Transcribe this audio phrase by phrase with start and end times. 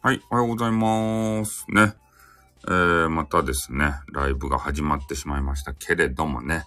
[0.00, 1.66] はい、おはようございます。
[1.68, 1.92] ね。
[2.68, 6.66] えー、またですね、ライブが始まってしまいましたけれどもね。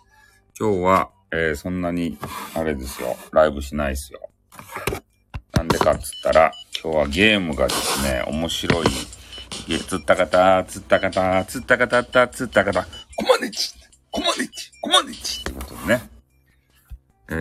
[0.60, 2.18] 今日は、えー、そんなに、
[2.55, 4.30] あれですよ、ライブしないですよ。
[5.54, 6.52] なんでかっつったら、
[6.84, 8.88] 今日はゲームがですね、面白い。
[9.66, 12.84] ゲつったかた、つったかた、つったかたった、つったかた、
[13.16, 13.72] コマネチ
[14.12, 16.10] コマネチコマネチってことでね。
[17.30, 17.34] え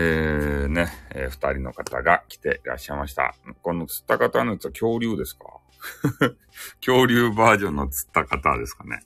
[0.67, 0.87] ー、ね、
[1.17, 3.35] えー、二人の方が来ていらっしゃいました。
[3.61, 5.47] このつった方のやつは恐竜ですか？
[6.85, 9.03] 恐竜バージョンの釣った方ですかね。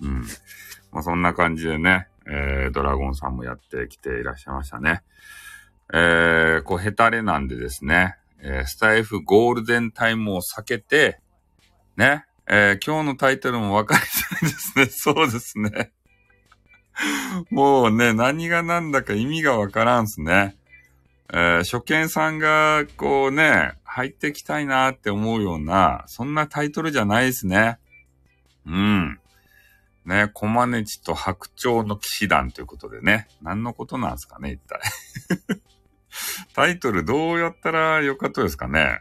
[0.00, 0.22] うん。
[0.92, 5.02] まあ、そんな感じでね、えー、ドラゴンさんもやってきていらっしゃいましたね。
[5.92, 11.20] えー、こう、ヘタレなんでですね、えー、スタイフゴールデンタイムを避けて、
[11.96, 14.86] ね、えー、今日のタイトルも分かりづらいですね。
[14.90, 15.92] そうですね。
[17.50, 20.56] もうね、何が何だか意味がわからんすね。
[21.32, 27.78] えー、初見さんが、こうね、入ってきたいなって思うような、そんなタイトルじゃないですね。
[28.66, 29.20] うん。
[30.04, 34.80] ね、コマネチと白鳥の騎士団ということでね、何のことなんですかね、一体。
[36.54, 39.00] タイトルどうやったらよかったですかね。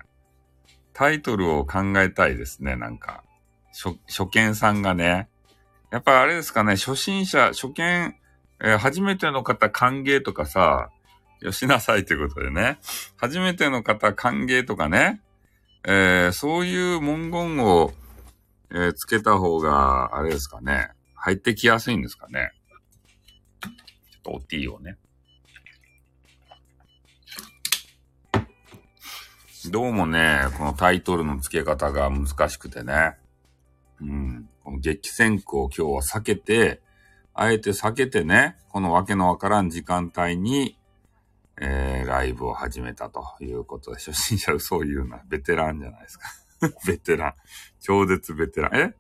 [0.94, 3.24] タイトルを考えたいですね、なんか。
[3.72, 5.30] 初、初見さんがね。
[5.90, 8.16] やっぱあれですかね、初心者、初見、
[8.62, 10.92] えー、初めての方歓迎とかさ、
[11.42, 12.80] よしなさいということでね。
[13.16, 15.22] 初めての方歓迎とかね。
[15.86, 17.94] えー、そういう文言を、
[18.72, 20.90] えー、つけた方が、あれですかね。
[21.16, 22.52] 入ってきやすいんですかね。
[23.62, 23.74] ちょっ
[24.24, 24.98] とおティーをね。
[29.72, 33.18] どうもね、このタイトルの付け方が難しくてね。
[34.02, 34.50] うん。
[34.64, 36.82] この激戦区を今日は避けて、
[37.34, 40.79] あえて避けてね、このわけのわからん時間帯に、
[41.62, 45.22] えー、ライブを始めたということで、初心者嘘を言うな。
[45.28, 46.30] ベテランじゃないですか。
[46.88, 47.34] ベテラン。
[47.82, 48.76] 超絶ベテラン。
[48.76, 48.94] え？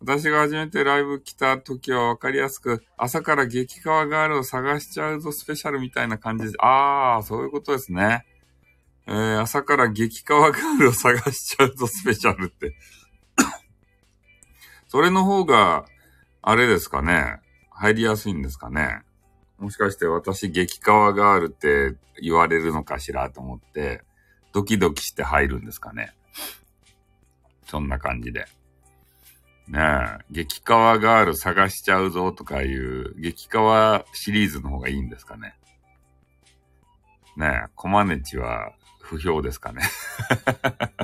[0.00, 8.26] 私が初めてライブ来た時はわかりやすく、朝から激川ガールを探しちゃうぞスペシャルみたいな感じで、あー、そういうことですね。
[9.06, 12.74] えー、朝から激川ガールを探しちゃうぞスペシャルって。
[14.88, 15.86] それの方が、
[16.42, 17.38] あれですかね。
[17.70, 19.02] 入りやすいんですかね。
[19.62, 24.02] もしかして私激川ガールって言われるのかしらと思って、
[24.52, 26.12] ドキドキして入るんですかね。
[27.68, 28.46] そんな感じで。
[29.68, 35.54] ねえ、激川ガール探しちゃうぞとかいう激川シリーズの方がいいんですかね。
[37.36, 39.82] ねえ、コマネチは不評ですかね。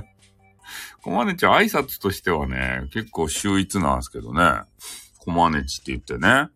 [1.00, 4.62] コマネチは挨拶としてはね、結構秀逸なんですけどね。
[5.20, 6.50] コマネチって言ってね、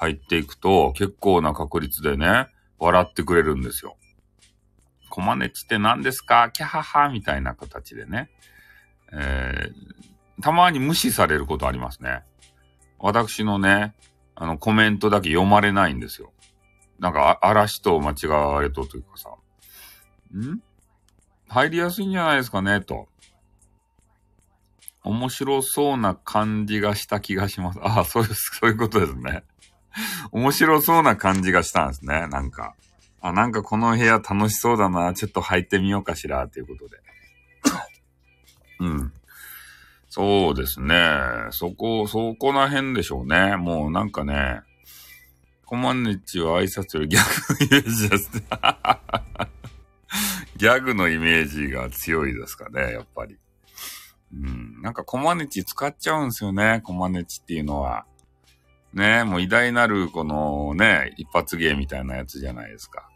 [0.00, 2.46] 入っていくと結構な確率でね、
[2.78, 3.96] 笑ってくれるんですよ。
[5.10, 8.30] コマネチって何ですかキャハハみたいな形でね。
[9.12, 12.22] えー、たまに無視されることありますね。
[13.00, 13.94] 私のね、
[14.36, 16.32] あのコメントだけ読まれないんですよ。
[17.00, 19.30] なんか、嵐と間違われとというかさ。
[20.36, 20.60] ん？
[21.48, 23.08] 入りやすいんじゃないですかねと。
[25.02, 27.80] 面白そうな感じがした気がします。
[27.82, 29.42] ああ、そういう、そういうことですね。
[30.32, 32.26] 面白そうな感じがしたんですね。
[32.28, 32.74] なんか。
[33.20, 35.12] あ、なんかこの部屋楽しそうだな。
[35.14, 36.46] ちょっと入ってみようかしら。
[36.48, 36.98] ということで。
[38.80, 39.12] うん。
[40.08, 40.96] そうですね。
[41.50, 43.56] そこ、そこら辺でしょうね。
[43.56, 44.62] もうなんかね、
[45.64, 48.42] コマネチは挨拶よりギャグのイメージですね。
[50.56, 53.36] ギャグのイメージが強いですかね、やっぱり。
[54.32, 54.80] うん。
[54.82, 58.06] なんかコマネチ使っちゃうんですよね、コマネチっていうのは。
[58.92, 63.08] ねもう偉大なるこのね、一発芸みたいなやつじゃないですか。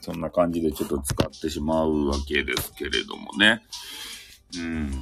[0.00, 3.62] そんな感じでちょっと使ってしまうわけですけれどもね。
[4.58, 4.90] うん。
[4.90, 4.96] ね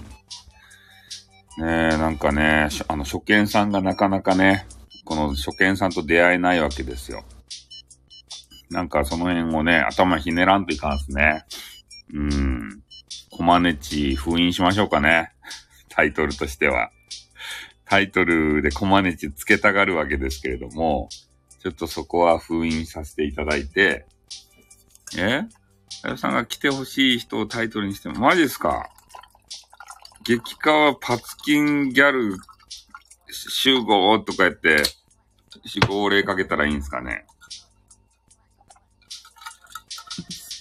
[1.58, 1.62] え、
[1.96, 4.66] なんかね、あの、初見さんがなかなかね、
[5.04, 7.24] この初見さんと出会えないわけですよ。
[8.70, 11.44] なんかその辺をね、頭ひねらんといかんすね。
[12.14, 12.82] うん。
[13.30, 15.32] コマネチ封印しましょうかね。
[15.88, 16.90] タイトルとしては。
[17.84, 21.08] タイトルでコマネチつけたがるわけですけれども、
[21.60, 24.06] ちょっとそこは封印させていただいて、
[25.16, 25.42] え？
[26.04, 28.88] あやさんが来てほしい人をタイトルにしても、マジですか？
[30.24, 32.36] 激川パツキンギャル
[33.28, 34.84] 集合とかやって、
[35.86, 37.26] 守護令かけたらいいんですかね。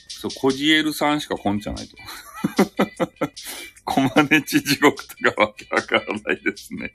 [0.09, 1.95] そう、コジエルさんしか来んじゃないと。
[3.85, 6.93] コマネチ地獄とかわけわからないですね。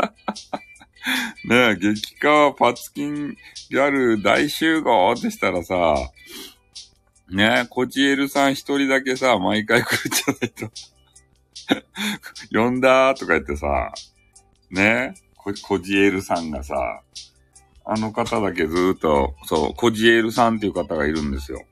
[1.44, 3.36] ねえ、激川パツキン
[3.70, 5.94] ギャル大集合ってしたらさ、
[7.30, 10.70] ねえ、コジエルさん一人だけさ、毎回来るじゃないと。
[12.52, 13.92] 呼んだーとか言ってさ、
[14.70, 17.02] ね、ココジエルさんがさ、
[17.84, 21.64] あの方だけずーっと、そう、コジエルさんっていう方がいるんですよ。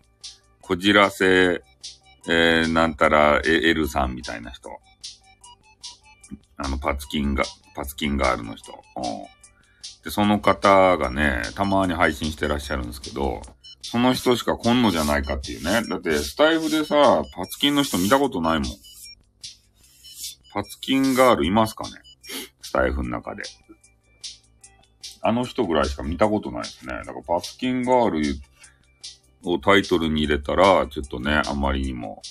[0.62, 1.62] こじらせ、
[2.28, 4.70] えー、なんたら、エルさんみたいな人。
[6.56, 7.44] あの、パツキンが、
[7.78, 8.72] パツキンガールの人。
[8.72, 9.02] うん。
[10.02, 13.40] で、その方がね、たまに配信してらっしゃるんですけど、
[13.82, 15.88] その人しか来んのじゃないかっていうね。
[15.88, 18.68] だって、スタイフでさ、パツキンの人見たことないもん。
[20.52, 21.90] パツキンガールいますかね？
[22.60, 23.44] スタイフの中で。
[25.22, 26.94] あの人ぐらいしか見たことないですね。
[26.94, 28.22] だからパツキンガール
[29.44, 32.22] をタイトルに入れたら、ちょっとね、あまりにも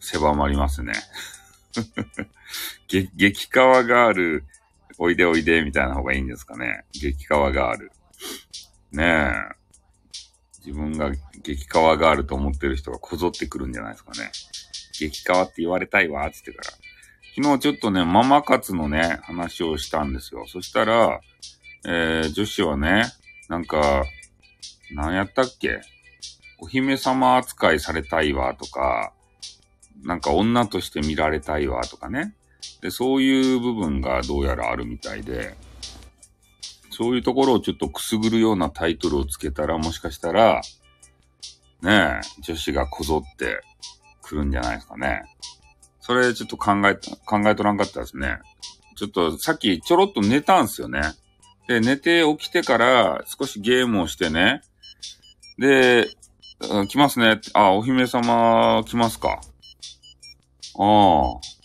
[0.00, 0.94] 狭まりますね。
[2.88, 4.44] 激、激川ガール、
[4.98, 6.84] おいでおいで、みたいな方がいいんですかね。
[6.92, 7.92] 激川ガール。
[8.92, 9.32] ねえ。
[10.66, 11.12] 自分が
[11.42, 14.32] 激川ガールと思ってる人がこぞってくるんじゃないですかね。
[14.98, 16.70] 激川って言われたいわ、つってから。
[17.36, 20.44] 昨日ちょっとね、ママ活のね、話をしたんですよ。
[20.48, 21.20] そしたら、
[21.86, 23.04] えー、女子はね、
[23.48, 24.04] なんか、
[24.90, 25.80] 何やったっけ？
[26.58, 29.12] お姫様扱いされたいわとか、
[30.02, 32.34] なんか女として見られたいわとかね。
[32.80, 35.56] で、そういう部分がどうやらあるみたいで、
[36.90, 40.62] そういうところをちょっとくすぐるようなタイトルをつけたら、もしかしたら、
[41.82, 43.60] ねえ、女子がこぞって
[44.22, 45.22] くるんじゃないですかね。
[46.00, 48.38] それちょっと考え、考えとらんかったですね。
[48.96, 51.02] ちょっとさっきちょろっと寝たんすよね。
[51.68, 54.62] で、寝て起きてから少しゲームをしてね。
[55.58, 56.08] で、
[56.88, 57.40] 来ますね。
[57.52, 59.40] あ、お姫様来ますか。
[60.78, 61.57] ああ。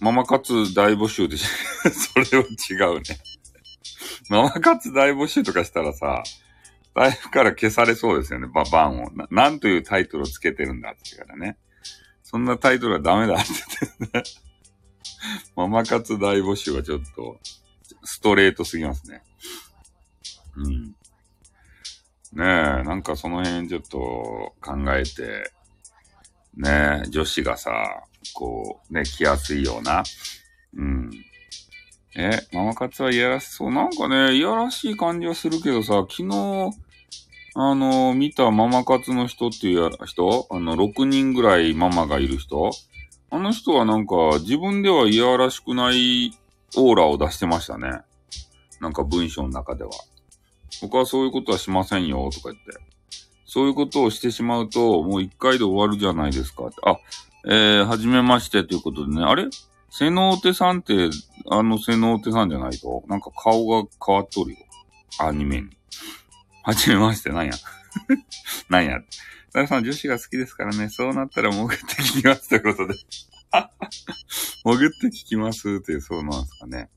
[0.00, 1.44] ママ活大募集でし、
[1.92, 3.20] それは違うね。
[4.30, 6.22] ママ活大募集とかしたらさ、
[6.94, 9.10] ライブから消されそうですよね、ババンを。
[9.12, 11.58] ななんというタイトルをつけてるんだってからね。
[12.22, 13.52] そんなタイトルはダメだって
[14.00, 14.24] 言ってね。
[15.54, 17.38] ママ活大募集はちょっと、
[18.04, 19.22] ストレートすぎますね。
[20.56, 20.84] うん。
[20.86, 20.94] ね
[22.32, 22.42] え、
[22.84, 25.52] なんかその辺ちょっと考えて、
[26.54, 28.04] ねえ、女子がさ、
[28.34, 30.02] こう、ね、来やすいような、
[30.76, 31.10] うん。
[32.16, 33.70] え、ママ活はいやらしそう。
[33.72, 36.72] なんかね、いやらしい感じはするけどさ、昨日、
[37.54, 40.46] あの、見たママ活の人っていう人？
[40.50, 42.70] あの、6人ぐらいママがいる人？
[43.30, 46.32] あの人はなんか、自分ではいやらしくない
[46.76, 48.00] オーラを出してましたね。
[48.80, 49.90] なんか文章の中では。
[50.82, 52.72] 僕はそういうことはしませんよ、とか言って。
[53.44, 56.70] そういうことをしてしまうと、もう一回で終わるじゃないですか。
[56.84, 56.96] あ、
[57.46, 59.22] えー、はじめましてということでね。
[59.22, 59.48] あれ？
[59.90, 61.10] 瀬能手さんって、
[61.50, 63.02] あの瀬能手さんじゃないと？
[63.08, 64.58] なんか顔が変わっとるよ。
[65.18, 65.70] アニメに。
[66.62, 67.52] はじめまして、なんや？
[68.68, 69.00] なんや？
[69.52, 72.94] ダさん女子が好きですからね、そうなったら潜って聞きますということで。
[74.62, 76.88] 潜って聞きますって、そうなんですかね。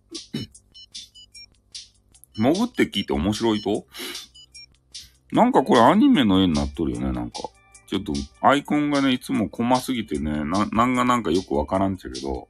[2.35, 3.87] 潜って聞いて面白いと？
[5.31, 7.39] なんかこれアニメの絵になっとるよね、なんか。
[7.93, 12.47] ちょっとアイコンがね、いつも細すぎてね、な、なんがなんかよくわからんちゃけど、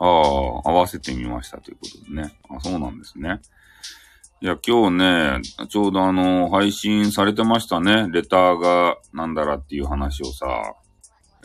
[0.00, 2.34] ああ、合わせてみましたということでね。
[2.50, 3.40] あ、そうなんですね。
[4.40, 8.08] いや、今日ね、ちょうどあの、配信されてましたね。
[8.10, 10.74] レターがなんだらっていう話をさ、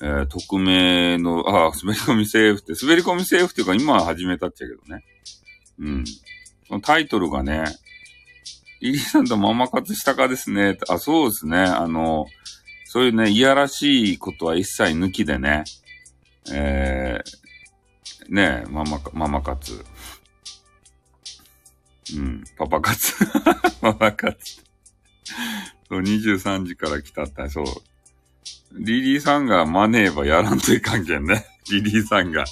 [0.02, 5.04] えー、匿名の、あ、滑り込みセーフって、滑り込みセーフっていうか今始めたっちゃけどね。
[5.78, 6.06] うん。
[6.68, 7.64] そのタイトルがね、
[8.80, 10.78] イリーさんとママ活したかですね。
[10.88, 11.58] あ、そうですね。
[11.58, 12.28] あの、
[12.86, 15.64] そういうね、いやらしいことは一切抜きでね、
[16.52, 19.84] えー、ねママ、ママ活。
[22.16, 23.14] うん、パパ活。
[23.82, 24.62] パパ活。
[25.90, 27.66] そう、23時から来たって、そう。
[28.74, 31.46] リリーさんがマネーばやらんといかんけんね。
[31.72, 32.46] リリーさんが。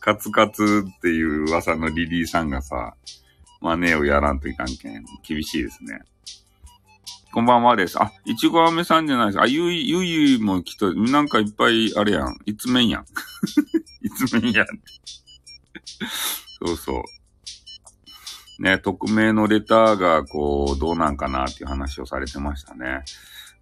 [0.00, 2.94] カツカツっていう噂のリリーさんがさ、
[3.60, 5.04] マネーをやらんといかんけん。
[5.26, 6.00] 厳しいですね。
[7.32, 8.00] こんばんはです。
[8.00, 9.44] あ、いちごあめさんじゃないですか。
[9.44, 12.38] あ、ゆい、ゆいも来と、なんかいっぱい、あれやん。
[12.46, 13.02] いつめんやん。
[14.02, 14.66] いつめんやん。
[16.64, 17.02] そうそ
[18.58, 18.62] う。
[18.62, 23.04] ね、匿名のレターが、こう、どうなんかなっていう話をされてましたね。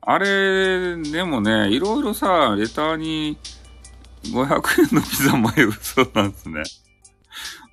[0.01, 3.37] あれ、でもね、いろいろさ、レターに
[4.25, 6.63] 500円のピザ前嘘なんですね。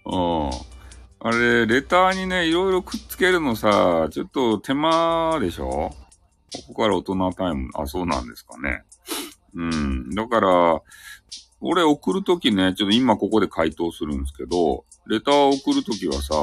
[0.06, 0.73] うん。
[1.25, 5.89] あれ、レターにね、いろいろくっつけるのさ、ちょっと手間でしょ？
[6.68, 8.84] ここから大人タイム、あ、そうなんですかね。
[9.56, 10.10] うん。
[10.10, 10.82] だから、
[11.62, 16.36] 俺送るときね、ちょっと今ここで回答するんですけど、レターを送るときはさ、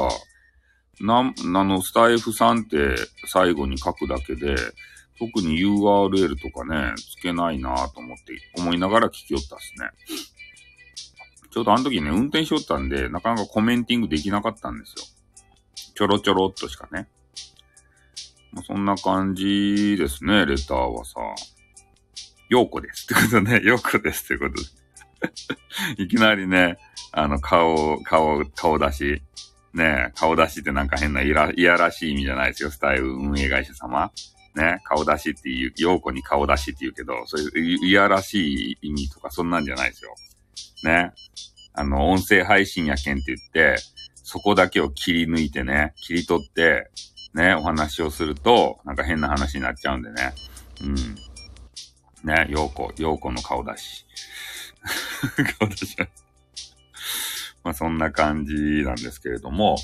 [0.99, 2.95] な、あの、スタイフさんって
[3.27, 4.55] 最後に書くだけで、
[5.19, 9.91] 特に URL とかね、つけないなと思って、思いながら聞きよったっすね。
[11.51, 15.03] ちょうどあの時ね、運転しよったんで、なかなかコメンティングできなかったんですよ。
[15.95, 17.09] ちょろちょろっとしかね。
[18.53, 21.19] まあ、そんな感じですね、レターはさ。
[22.49, 24.61] ようこですってことね、 ようこですってこと
[25.97, 26.03] で。
[26.03, 26.77] いきなりね、
[27.11, 29.21] あの、顔、顔、顔出し。
[29.73, 34.11] ね顔出しってなんか変ないやいやらしい意味じゃないですよ、スタイル運営会社様。
[34.55, 40.13] ね、顔出しっていう、ようこに顔出しって言うけど、そういういやらしい意味とかそんなんじゃないですよ。
[40.83, 41.13] ね。
[41.73, 43.81] あの、音声配信やけんって言って、
[44.23, 46.89] そこだけを切り抜いてね、切り取って、
[47.33, 50.33] ね、お話をすると、なんか変な話になっちゃうんでね。
[50.83, 50.95] うん。
[52.23, 54.05] ね、ようこ、ようこの顔出し。
[55.59, 55.95] 顔出し。
[57.63, 58.53] まあそんな感じ
[58.83, 59.77] なんですけれども、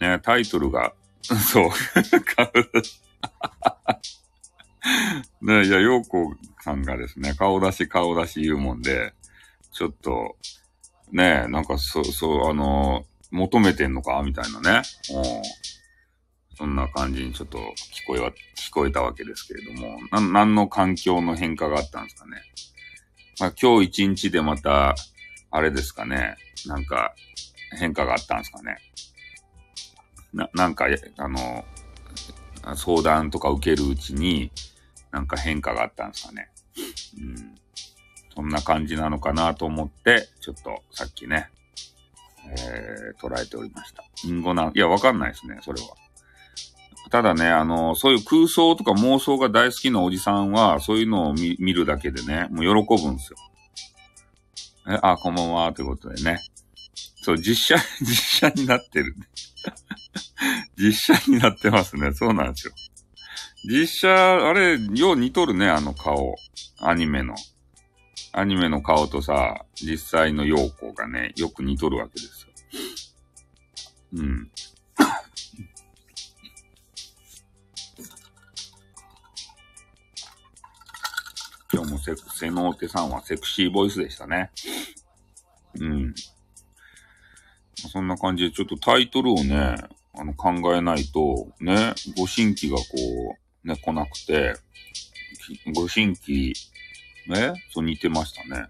[0.00, 1.70] ね、タイトルが、そう、
[2.36, 2.50] 顔。
[5.42, 6.34] ね、いや、ようこ
[6.68, 9.14] さんがですね、顔出し顔出し言うもんで、
[9.72, 10.36] ちょっと、
[11.12, 14.22] ね、なんかそう、そう、あの求めてんのか？
[14.22, 14.82] みたいなね。
[15.14, 15.24] うん。
[16.56, 17.62] そんな感じにちょっと聞
[18.06, 22.42] こえは、聞こえたわけですけれども、な、何の環境の変化があったんですかね。
[23.40, 24.94] まあ今日一日でまた、
[25.50, 26.36] あれですかね。
[26.66, 27.14] なんか、
[27.78, 28.76] 変化があったんですかね。
[30.34, 31.64] な、なんか、あの、
[32.74, 34.50] 相談とか受けるうちに、
[35.10, 36.50] なんか変化があったんですかね。
[37.18, 37.58] うん。
[38.34, 41.50] そんな感じなのかなと思って、ちょっとさっきね、
[42.46, 44.04] えー、捉えておりました。
[44.24, 45.88] インゴな、いや、わかんないですね、それは。
[47.10, 53.38] ただね、あの、そういう空想とか妄想が大好きなおじさんは、そういうのを見るだけでね、もう喜ぶんですよ。
[54.90, 56.38] え、あ、こんばんは、ということでね。
[57.22, 59.14] そう、実写、実写になってる。
[60.76, 62.12] 実写になってますね。
[62.12, 62.72] そうなんですよ。
[63.64, 66.36] 実写、あれ、よう似とるね、あの顔。
[66.78, 67.34] アニメの。
[68.32, 72.48] アニメの顔とさ、実際の陽子がね、よく似とるわけですよ。
[74.14, 74.50] うん。
[81.72, 84.50] 今日もセセノーテさんはセクシーボイスでしたね。
[85.80, 86.14] うん。
[87.74, 89.76] そんな感じで、ちょっとタイトルをね、
[90.14, 92.84] あの、考えないと、ね、ご新規がこ
[93.36, 94.54] う、ね、来なくて、
[95.74, 96.54] ご新規、
[97.28, 98.66] ね、そう似てましたね。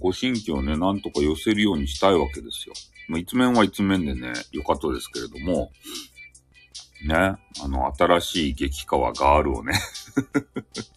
[0.00, 2.74] ご新規をね、なんとか寄せるようにしたいわけですよ。
[3.08, 5.72] まあ、一面は一面でね、よかったですけれども、
[7.06, 9.72] ね、あの、新しい激川ガールをね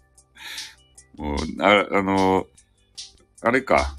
[1.15, 2.47] もう、あ、あの、
[3.41, 3.95] あれか。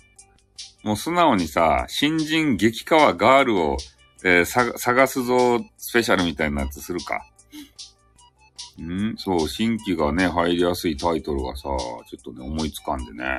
[0.83, 3.77] もう素直にさ、新人激川ガールを、
[4.25, 7.25] えー、探すぞスペシャルみたいなやつするか。
[8.81, 13.25] んそう、新規がね、入りやすいタイトルがさ、ちょっとね、思いつかんでね。
[13.25, 13.37] あ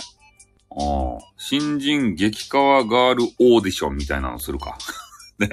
[0.75, 4.77] あ、新人激川ガールオーディションみたいなのするか。
[5.39, 5.47] ね。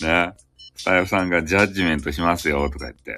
[0.00, 0.34] ね。
[0.74, 3.16] スタイフさんがジャッジメントしますよ、とか言って。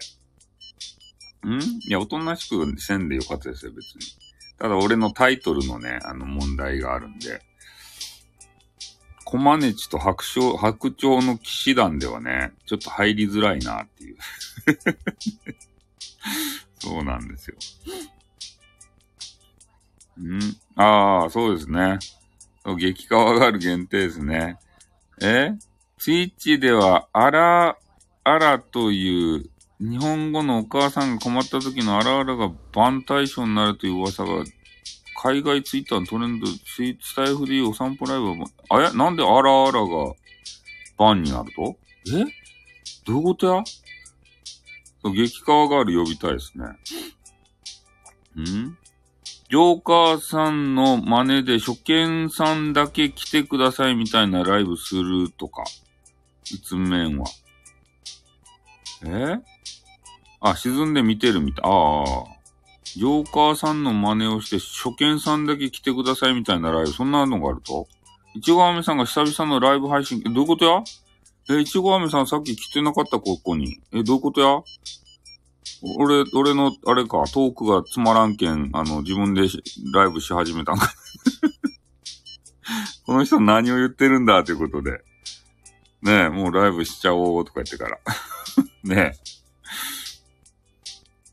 [1.46, 1.60] ん？
[1.60, 4.02] いや、おとなしくせんでよかったですよ、別に。
[4.58, 7.40] ただ俺のタイトルのね、あの問題があるんで。
[9.34, 14.16] コマネチと白鳥、白鳥の騎士団ではね、ちょっと入りづらいなっていう。
[16.78, 17.56] そうなんですよ。
[20.22, 20.38] ん？
[20.76, 21.98] ああ、そうですね。
[22.78, 24.56] 激川がある限定ですね。
[25.20, 25.50] え？
[25.98, 27.76] ツイッチでは、あら、
[28.22, 29.50] あらという
[29.80, 34.44] 日本語のお母さんが困った時のあらあらがバン対象になるという噂が、
[35.25, 40.12] 海外ツイッターのトレンド、ツイスタイフでいうお散歩ライブは、あや、なんであらあらが
[40.99, 41.76] バンになると？
[42.14, 42.26] え？
[43.07, 43.64] どういうことや？
[45.02, 46.66] 激川ガール呼びたいですね。
[48.38, 48.76] ん？
[49.49, 55.64] ジョーカーさんの真似で初見さんだけ来てくださいみたいなライブするとか。
[56.45, 57.25] 一面は。
[59.07, 59.38] え？
[60.40, 61.64] あ、沈んで見てるみたい。
[61.64, 62.33] ああ。
[62.96, 67.88] ジョーカーさんの真似をして初見さんだけ来てくださいみたいなライブ、そんなのがあると？
[68.34, 70.82] いちごあめさんが久々のライブ配信、え、どういうことや？
[71.50, 73.80] え、いちごあめさんさっき来てなかったここに。
[73.92, 74.62] え、どういうことや？
[75.98, 79.42] 俺、俺の、あれか、トークがつまらんけん、あの、自分で
[79.92, 80.90] ライブし始めたんか。
[83.06, 84.92] この人何を言ってるんだということで。
[86.02, 87.98] ねえ、もうライブしちゃおうとか言ってから。
[88.84, 89.33] ねえ。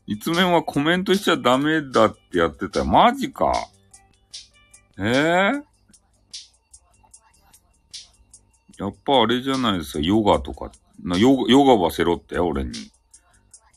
[0.06, 2.84] いつ面はコメントしちゃダメだってやってた。
[2.84, 3.52] マジか。
[4.98, 10.00] ええー、やっぱあれじゃないですか。
[10.00, 10.72] ヨガとか。
[11.02, 12.72] なヨヨガはせろって、俺に。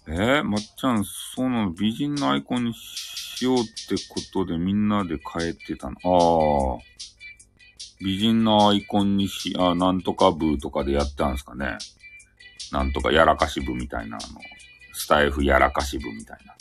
[0.07, 5.95] えー、まっちゃん、その、美人のアイコンにしようってことでみんなで変えてたの。
[6.03, 6.81] ああ。
[7.99, 11.77] 美人のアイコンにし、あ、なんとか部とかでやってたんですかね。
[12.71, 14.23] なんとかやらかし部みたいな、の、
[14.95, 16.55] スタイフやらかし部みたいな。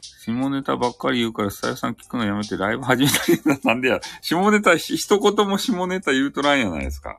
[0.00, 4.00] 下ネタばっかり言うから、スタイフさん聞くのやめてライブ始めたりな、 なんでや。
[4.20, 7.18] 下ネタ、一言も下ネタ言うとらんやないですか。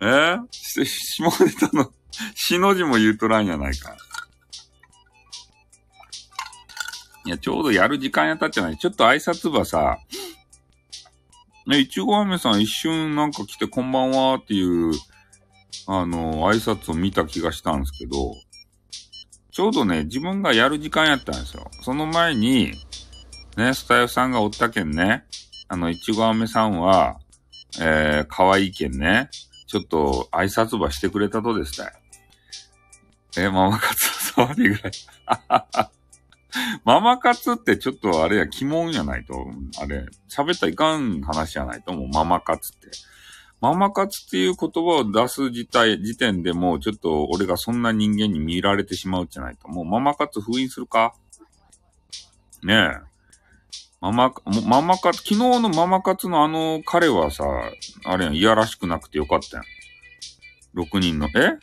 [0.00, 0.04] え？
[0.04, 1.92] ー、下ネタの、
[2.34, 3.96] しの字も言うとらんやないか。
[7.26, 8.78] いや、ちょうどやる時間やったじゃない。
[8.78, 9.98] ちょっと挨拶場さ、
[11.66, 14.92] ね、いちご飴さん一瞬なんか来てこんばんはっていう、
[15.86, 18.34] あの、挨拶を見た気がしたんですけど、
[19.58, 21.68] ちょうどね、自分がやる時間やったんですよ。
[21.82, 22.74] その前に、
[23.56, 25.24] ね、スタイフさんがおったけんね、
[25.66, 27.18] あの、いちご飴さんは、
[27.80, 29.30] えー、可愛いけんね、
[29.66, 31.88] ちょっと挨拶場してくれたとですね。
[33.36, 34.92] えー、ママカツ触りぐらい。
[36.84, 39.44] ママ活ってちょっとあれや、鬼門やないと、
[39.82, 42.96] あれ、喋ったらいかん話じゃないと、もうママ活って。
[43.60, 49.68] ママ活っていう言葉を出す自体、時点でもうちょっと俺がそんな人間に見られてしまうじゃないと。
[49.68, 51.14] もうママ活封印するか？
[52.62, 53.08] ねえ。
[54.00, 54.32] ママ、
[54.64, 57.44] ママ活、昨日のママ活のあの彼はさ、
[58.04, 59.66] あれやん、いやらしくなくてよかったやん。
[60.80, 61.58] 6人の、え？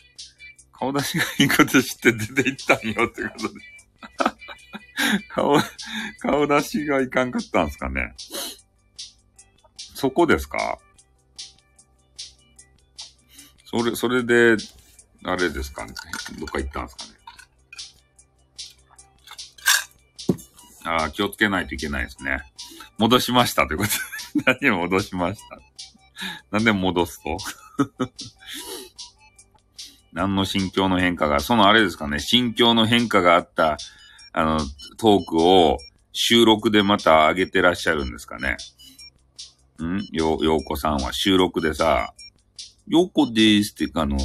[0.74, 3.54] 顔出しがいいこと知って出て行ったんよってことで。
[5.32, 5.58] 顔、
[6.20, 8.14] 顔出しがいかんかったんすかね。
[9.78, 10.78] そこですか？
[13.76, 14.56] それ、それで、
[15.26, 15.94] あれですかね。
[16.40, 17.10] どっか行ったんすかね。
[20.86, 22.42] ああ、気をつけないといけないですね。
[22.98, 23.90] 戻しましたということ
[24.40, 24.56] で。
[24.62, 25.60] 何を戻しました？
[26.52, 27.38] なんで戻すと？
[30.14, 33.78] 何の心境の変化が、そのあれですかね、心境の変化があった
[34.32, 34.60] あの、
[34.98, 35.80] トークを
[36.14, 38.56] 収録でまた上げてらっしゃるんですかね。
[39.84, 40.02] ん？
[40.14, 42.14] よ、ようこさんは収録でさ、
[42.88, 44.18] よこでーすってあの、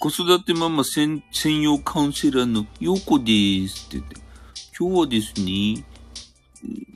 [0.00, 1.22] 子育てママ専
[1.62, 4.16] 用カウンセラーのよこでーすって言って、
[4.78, 5.84] 今日はですね、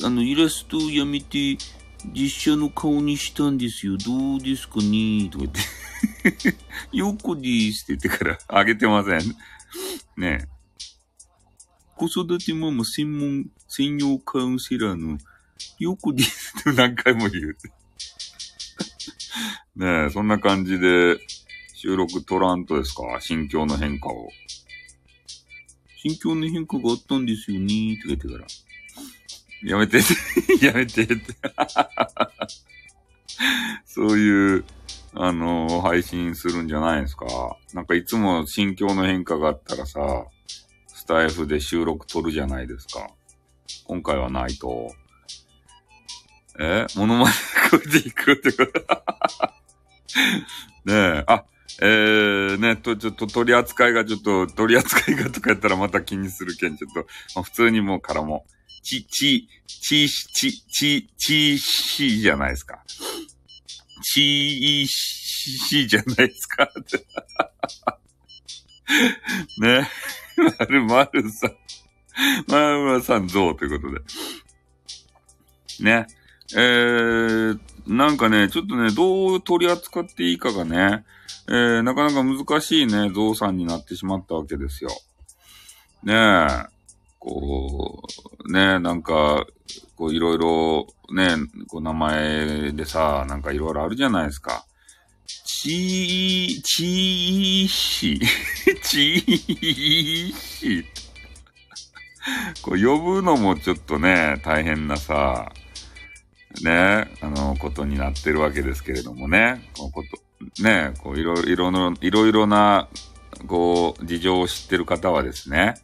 [0.04, 1.56] あの、イラストをやめて、
[2.12, 3.96] 実写の顔にしたんですよ。
[3.96, 5.28] どうですかね？
[5.30, 6.56] とか言って。
[6.92, 9.20] よこでーすって言ってからあげてません。
[10.16, 10.48] ねえ。
[11.96, 15.18] 子育てママ専門、専用カウンセラーの、
[15.78, 17.56] よくですって何回も言う。
[19.76, 21.18] ねえ、そんな感じで
[21.74, 23.20] 収録取らんとですか？
[23.20, 24.30] 心境の変化を。
[25.98, 27.66] 心境の変化があったんですよね？
[27.66, 28.46] ーって言ってから。
[29.70, 29.98] やめて、
[30.64, 31.16] やめてって。
[33.84, 34.64] そういう、
[35.14, 37.26] あのー、配信するんじゃないですか？
[37.74, 40.26] なんかいつも心境の変化があったらさ、
[40.86, 43.08] スタイフで収録撮るじゃないですか。
[43.84, 44.94] 今回はないと。
[46.58, 47.34] えモノマネ
[47.70, 48.72] これでいくってこと？
[50.86, 51.44] ねえ、あ、
[51.82, 57.00] えー、ね、と、ちょっと取り扱いがちょっと、取り扱いがとかやったらまた気にするけん、ちょっと、
[57.34, 58.46] まあ、普通にもうからも、
[58.82, 62.82] ち、ち、ち、ち、ち、ち、しじゃないですか。
[64.02, 66.70] ち、いしじゃないですか。
[69.58, 69.88] ね。
[70.36, 71.56] まるまるさん。
[72.46, 74.00] まるまるさん像ということで。
[75.84, 76.06] ね。
[76.54, 81.04] えー、なんかね、ちょっとね、どう取り扱っていいかがね、
[81.48, 84.90] えー、なかなか難しいね、像さんになってしまったわけですよ。
[86.02, 86.46] ねえ、
[87.18, 88.02] こ
[88.44, 89.46] う、ねえなんか、
[89.96, 91.36] こういろいろ、ね
[91.68, 94.66] こう名前でさ、なんかいろいろあるじゃないですか。
[95.26, 98.20] ちー、ちーし、
[98.82, 100.84] ちーし。
[102.62, 105.52] こう呼ぶのもちょっとね、大変なさ、
[106.62, 109.70] ね、あの、ことになってるわけですけれどもね。
[109.76, 110.02] こうこ
[110.56, 112.88] と、ね、こういろいろ、いろいろいろな、
[113.46, 115.74] こう、事情を知ってる方はですね、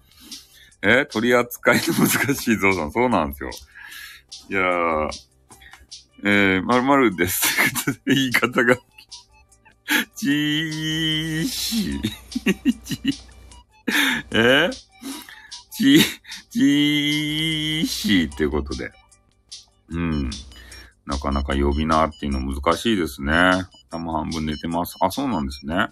[0.82, 3.50] え、取り扱いの難しいぞさん、そうなんですよ。
[4.50, 5.10] いやー、
[6.24, 7.58] えー、まるまるです。
[8.06, 8.76] 言い方が
[10.16, 12.00] ちーし、
[12.84, 13.00] ち、
[14.30, 14.70] え？
[15.72, 16.00] ち、
[16.50, 18.92] ちーし ってことで。
[19.90, 20.30] うん。
[21.06, 23.32] なかなか呼び名っていうの難しいですね。
[23.90, 24.96] 頭半分寝てます。
[25.00, 25.88] あ、そうなんですね。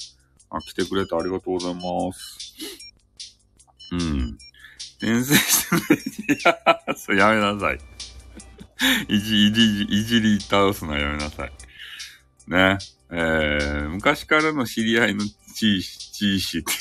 [0.51, 2.55] あ、来てくれてありがとうございます。
[3.93, 4.39] うん。
[4.99, 6.57] 転生していや、
[6.97, 7.81] そう、やめなさい。
[9.09, 11.53] いじ、いじ、いじり倒すのはやめなさい。
[12.47, 12.79] ね。
[13.13, 16.73] えー、昔からの知り合いのチーシ、チーシって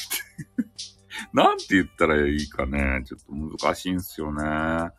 [0.58, 0.80] 言って
[1.34, 3.04] なんて言ったらいいかね。
[3.06, 4.92] ちょっと難しいんすよね。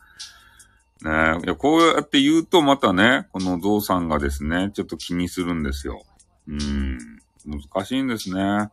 [1.04, 6.02] ねいや、こうやって言うとまたね、このゾウさんがですね、ちょっと気にするんですよ。
[6.46, 6.98] うん。
[7.46, 8.68] 難しいんですね。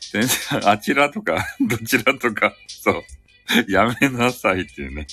[0.00, 3.02] 先生、あちらとか、 どちらとか、そう。
[3.68, 5.06] やめなさいっていうね。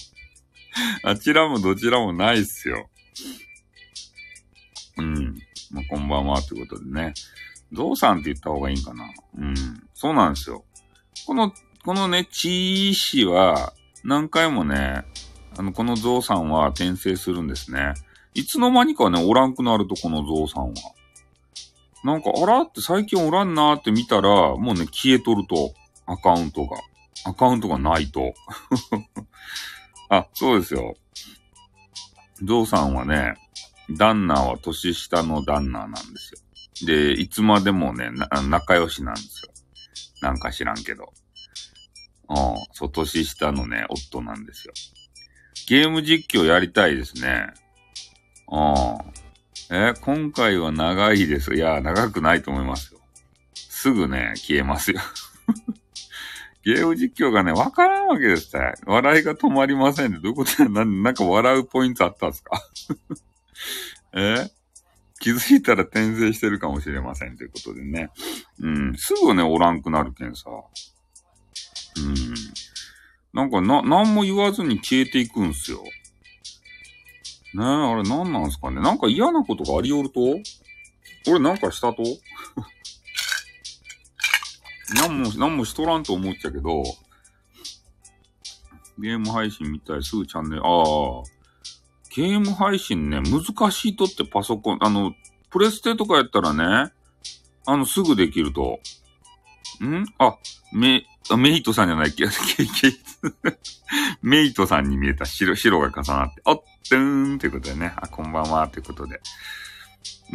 [1.04, 2.90] あちらもどちらもないっすよ。
[4.98, 5.40] うん。
[5.72, 7.14] まあ、こんばんはということでね。
[7.72, 9.10] ゾウさんって言った方がいいんかな。
[9.38, 9.56] うん。
[9.94, 10.66] そうなんですよ。
[11.26, 11.54] この、
[11.86, 15.06] このね、チー氏は、何回もね、
[15.60, 17.94] あの、このゾウさんは転生するんですね。
[18.34, 20.74] いつの間にかね、おらんくなると、このゾウさんは。
[22.06, 25.74] なんか、あらって最近おらんなーって見たら、もうね、消えとると。
[26.06, 26.78] アカウントが。
[27.26, 28.34] アカウントがないと。
[30.08, 30.96] あ、そうですよ。
[32.42, 33.34] ゾウさんはね、
[33.90, 36.36] ダンナーは年下のダンナーなんです
[36.86, 36.88] よ。
[36.88, 38.12] で、いつまでもね、
[38.48, 39.52] 仲良しなんですよ。
[40.22, 41.12] なんか知らんけど。
[42.30, 42.38] うん、
[42.72, 44.74] そう、年下のね、夫なんですよ。
[45.68, 47.48] ゲーム実況やりたいですね。
[48.52, 49.76] うん。
[49.76, 51.54] え、今回は長いです。
[51.54, 53.00] いや、長くないと思いますよ。
[53.54, 55.00] すぐね、消えますよ。
[56.66, 58.74] ゲーム実況がね、わからんわけですね。
[58.86, 60.20] 笑いが止まりませんね。
[60.22, 62.62] どういうこと な、なんか笑うポイントあったんですか？
[64.14, 64.50] え？
[65.22, 68.10] 気づいたら転生してるかもしれませんということでね。
[68.62, 68.96] うん。
[68.98, 70.50] すぐね、おらんくなるけんさ。
[70.50, 70.52] う
[72.02, 72.16] ん。
[73.34, 75.84] なんかな、なんも言わずに消えていくんすよ。
[77.54, 78.82] ねえ、あれなんなんすかね。
[78.82, 80.20] なんか嫌なことがありよると？
[81.28, 82.04] 俺なんかしたと？
[84.96, 86.84] なんも、なんもしとらんと思っちゃけど、
[88.98, 91.24] ゲーム配信みたい、すぐチャンネル、ああ、
[92.16, 95.14] ゲーム配信ね、難しいとってパソコン、あの、
[95.52, 96.92] プレステとかやったらね、
[97.66, 98.80] あの、すぐできると。
[99.84, 100.06] ん？
[100.18, 100.38] あ、
[100.74, 102.26] メ、あ、メイトさんじゃない っけ
[104.22, 109.22] メイトさんに見えた白、白が重なって、あってーんってことでね、あ、こんばんはってことで。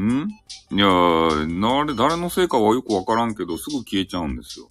[0.00, 0.28] ん？
[0.70, 4.70] いやー、なれ、誰のせいかはよくわからんけど、すぐ消えちゃうんですよ。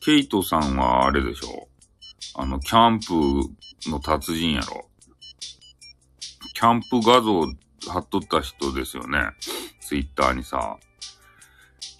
[0.00, 1.68] ケイトさんはあれでしょ
[2.36, 4.88] あの、キャンプの達人やろ。
[6.54, 7.46] キャンプ画像
[7.92, 9.18] 貼っとった人ですよね。
[9.80, 10.78] ツイッターにさ。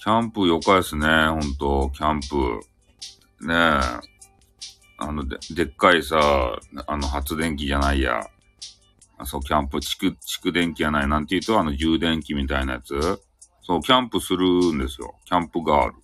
[0.07, 1.91] キャンプよかですね、ほんと。
[1.93, 3.45] キャンプ。
[3.45, 3.81] ねえ。
[4.99, 8.25] あの、で、でっかいさ、あの、発電機じゃないや。
[9.25, 11.09] そう、キャンプ、蓄、蓄電機やない。
[11.09, 13.21] なんて言うと、あの、充電器みたいなやつ。
[13.63, 15.17] そう、キャンプするんですよ。
[15.25, 15.95] キャンプガール。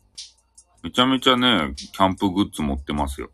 [0.82, 3.30] めちゃめちゃね、キャンプグッズ持ってますよ。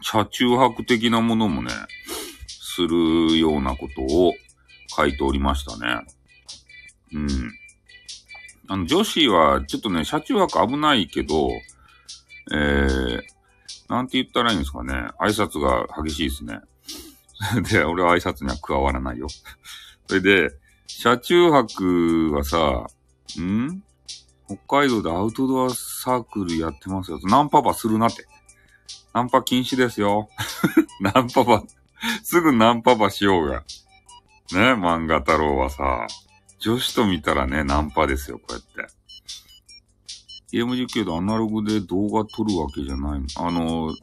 [0.00, 1.72] 車中泊的なものもね、
[2.48, 4.32] するようなことを
[4.96, 6.06] 書いておりましたね。
[7.12, 7.63] うん。
[8.68, 11.50] あの、女子は、ちょっとね、車中泊危ないけど、
[12.52, 13.22] えー、
[13.88, 14.92] なんて言ったらいいんですかね。
[15.20, 16.60] 挨拶が激しいですね。
[17.70, 19.28] で、俺は挨拶には加わらないよ。
[20.08, 20.50] それで、
[20.86, 22.86] 車中泊はさ、
[23.40, 23.82] ん？
[24.46, 27.18] 北海道でアウトドアサークルやってますよ。
[27.24, 28.26] ナンパパするなって。
[29.14, 30.28] ナンパ禁止ですよ。
[31.00, 31.64] ナンパパ、
[32.22, 33.64] すぐナンパパしようが。
[34.52, 36.06] ね、漫画太郎はさ、
[36.64, 38.94] 女子と見たらね、ナンパですよ、こうやって。
[40.50, 43.26] ゲーム実況でアナログで動画撮るわけじゃないの。
[43.36, 43.94] あの、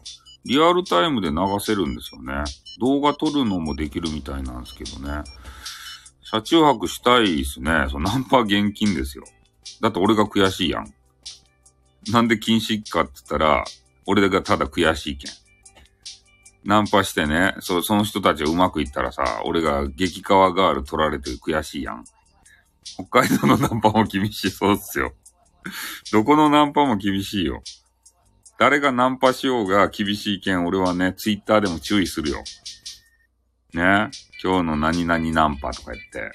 [0.46, 2.44] リアルタイムで流せるんですよね。
[2.80, 5.24] 動画撮るのもできるみたいなんですけどね。
[6.22, 7.88] 車中泊したいっすね。
[7.90, 9.24] そナンパ現金ですよ。
[9.82, 10.94] だって俺が悔しいやん。
[12.12, 13.64] なんで禁止かって言ったら、
[14.06, 15.32] 俺がただ悔しいけん。
[16.64, 22.06] ナンパしてね、そその人たちがうまくいったらさ、俺が激川ガール取られて悔しいやん。
[22.84, 25.14] 北海道のナンパも厳しそうっすよ。
[26.12, 27.62] どこのナンパも厳しいよ。
[28.60, 32.44] 誰がナンパしようが厳しいけん、俺はね、ツイッターでも注意するよ。
[33.74, 34.12] ね？
[34.44, 36.32] 今日の何々ナンパとか言って、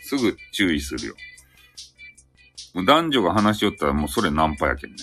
[0.00, 1.14] すぐ注意するよ。
[2.74, 4.96] もう男女が話しよったらもうそれナンパやけんね。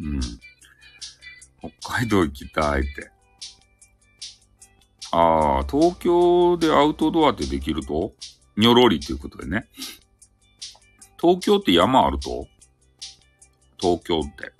[0.00, 0.20] うん。
[1.80, 3.10] 北海道行きたいって。
[5.12, 8.12] ああ、東京でアウトドアってできると？
[8.56, 9.68] にょろりっていうことでね。
[11.20, 12.46] 東京って山あると？
[13.78, 14.52] 東京って。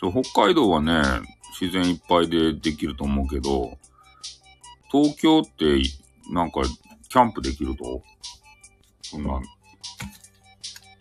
[0.00, 1.00] 北海道はね、
[1.60, 3.78] 自然いっぱいでできると思うけど、
[4.90, 5.80] 東京って
[6.30, 6.62] なんか
[7.08, 8.02] キャンプできると？
[9.02, 9.40] そんな、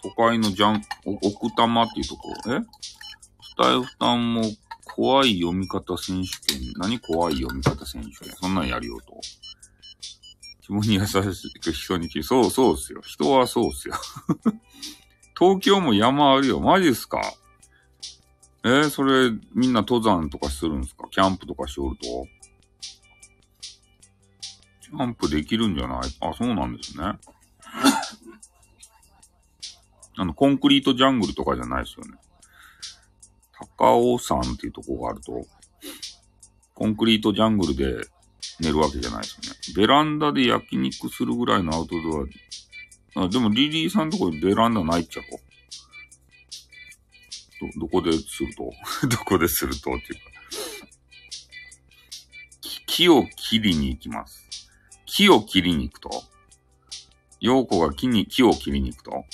[0.03, 2.59] 都会のジャン、奥多摩っていうところ、え？
[3.41, 4.43] スタイフタンも
[4.85, 6.73] 怖い読み方選手権。
[6.77, 6.99] 何？
[6.99, 9.19] 怖い読み方選手権そんなんやるようと。
[10.71, 11.15] 気分に優し
[11.59, 13.01] く人にそう、そうっすよ。
[13.01, 13.95] 人はそうっすよ。
[15.37, 16.61] 東京も山あるよ。
[16.61, 17.21] マジっすか？
[18.63, 21.09] えー、それ、みんな登山とかするんすか？
[21.09, 22.25] キャンプとかしおると？
[24.81, 25.99] キャンプできるんじゃない？
[26.21, 27.03] あ、そうなんですね。
[30.15, 32.13] あの、コンクリートジャングルとかじゃないですよね。
[33.77, 35.45] 高尾山っていうとこがあると、
[36.73, 38.07] コンクリートジャングルで
[38.61, 39.59] 寝るわけじゃないですよね。
[39.75, 43.25] ベランダで焼肉するぐらいのアウトドア。
[43.25, 45.39] あでもリリーさんのとこにベランダないっちゃこ
[47.59, 48.71] ど、どこですると？
[49.07, 50.21] どこでするとっていうか。
[52.87, 54.69] 木を切りに行きます。
[55.05, 56.23] 木を切りに行くと？
[57.39, 59.25] 陽子が木に、木を切りに行くと？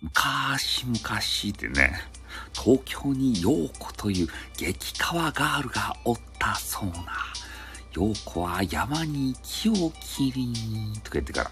[0.00, 1.18] 昔々
[1.50, 2.00] ってね、
[2.52, 6.94] 東京に陽子という激川ガールがおったそうな。
[7.94, 11.50] 陽子は山に木を切りに、とか言ってから、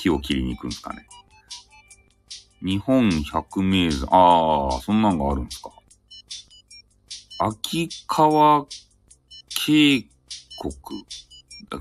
[0.00, 1.06] 木を切りに行くんですかね。
[2.60, 5.70] 日本百名山、ああ、そんなんがあるんですか。
[7.38, 8.66] 秋川
[9.48, 10.02] 渓
[10.60, 10.72] 谷、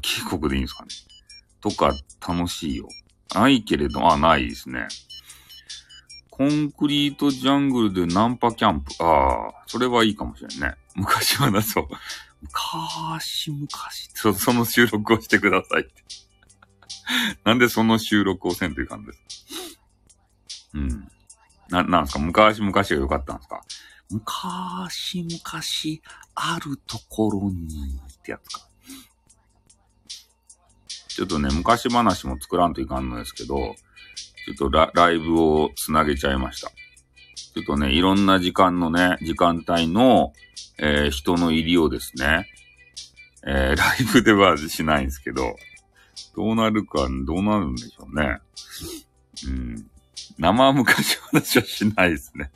[0.02, 0.90] 渓谷でいいんですかね。
[1.60, 1.94] とか
[2.26, 2.88] 楽しいよ。
[3.34, 4.88] ないけれど、あ、ないですね。
[6.30, 8.92] コンクリートジャングルでナンパキャンプ。
[9.04, 10.76] ああ、それはいいかもしれんね。
[10.96, 11.88] 昔はな、そう。
[12.42, 15.92] 昔、昔、そその収録をしてくださいって。
[17.44, 19.78] なんでその収録をせんといかんです
[20.74, 21.12] うん。
[21.70, 22.20] な、なんすか？
[22.20, 23.62] 昔々が良かったんですか？
[24.10, 25.42] 昔々
[26.36, 28.68] あるところにってやつか。
[31.08, 33.76] ちょっとね、昔話も作らんといかんのですけど、
[34.46, 36.72] ちょっとラライブをつなげちゃいました。
[37.54, 40.34] ちょっとね、いろんな時間のね、時間帯の、
[40.78, 42.48] えー、人の入りをですね、
[43.46, 45.56] えー、ライブではしないんですけど、
[46.36, 48.40] どうなるか、どうなるんでしょうね。
[49.48, 49.90] うん。
[50.38, 52.52] 生昔話はしないですね。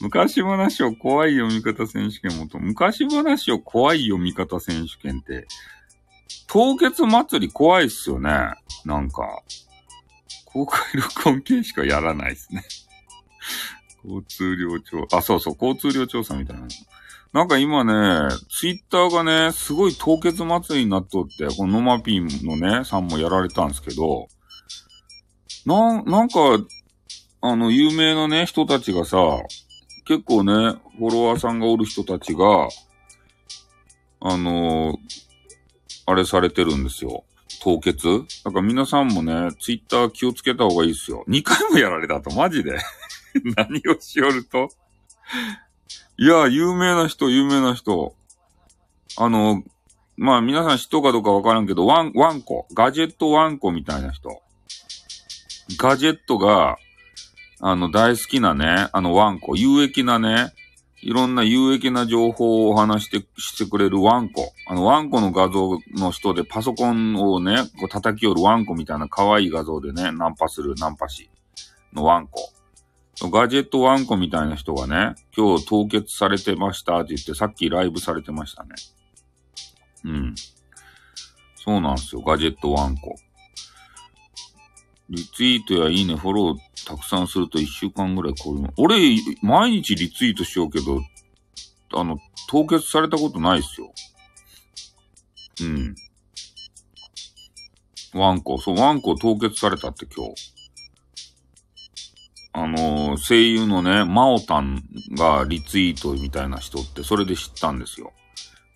[0.00, 5.46] 昔話を怖い読み方選手権もと、昔話を怖い読み方選手権って、
[6.48, 8.30] 凍結祭り怖いっすよね。
[8.84, 9.42] なんか、
[10.46, 12.64] 公開録音系しかやらないですね。
[14.04, 16.66] 交通量調、あ、そうそう、交通量調査みたいな。
[17.32, 24.28] なんか今ね、ツイッターがね、すごい凍結祭りになっとって、このノマピンのね、さんもやられたんですけど、
[25.64, 26.38] な、なんか、
[27.40, 29.18] あの、有名なね、人たちがさ、
[30.04, 30.52] 結構ね、
[30.98, 32.68] フォロワーさんがおる人たちが、
[34.20, 34.96] あのー、
[36.06, 37.24] あれされてるんですよ。
[37.62, 41.24] 凍結だから皆さんもね、ツイッター気をつけた方がいいっすよ。
[41.28, 42.78] 2回もやられたと、マジで。
[43.56, 44.70] 何をしよると？
[46.18, 48.14] いや、有名な人、有名な人。
[49.16, 49.62] あの、
[50.16, 54.42] まあ皆さん知っとうかどうかわからんけど、ワン、ワンコ、ガジェットワンコみたいな人。
[55.78, 56.76] ガジェットが、
[57.60, 60.52] あの、大好きなね、あのワンコ、有益なね、
[61.00, 64.52] いろんな有益な情報をお話して、してくれるワンコ。
[64.66, 71.28] あの、ワンコの画像の人でパソコンをね、こう叩き寄るワンコみたいな可愛い画像でね、ナンパするナンパ師
[71.92, 72.52] のワンコ。
[73.30, 78.70] ガジェットワンコみたいな人がね、今日凍結されてましたって言って、さっきライブされてましたね。
[80.04, 80.34] うん。
[81.56, 83.14] そうなんですよ、ガジェットワンコ。
[85.08, 88.68] リツイートやいいね、フォローたくさんすると一週間ぐらいこういう。
[88.76, 91.00] 俺、毎日リツイートしようけど、
[91.94, 93.92] あの、凍結されたことないっすよ。
[95.60, 95.94] うん。
[98.14, 100.51] ワンコ、そう、ワンコ凍結されたって今日。
[102.54, 104.82] あのー、声優のね、マオタン
[105.16, 108.12] がリツイートみたいな人って、それで知ったんですよ。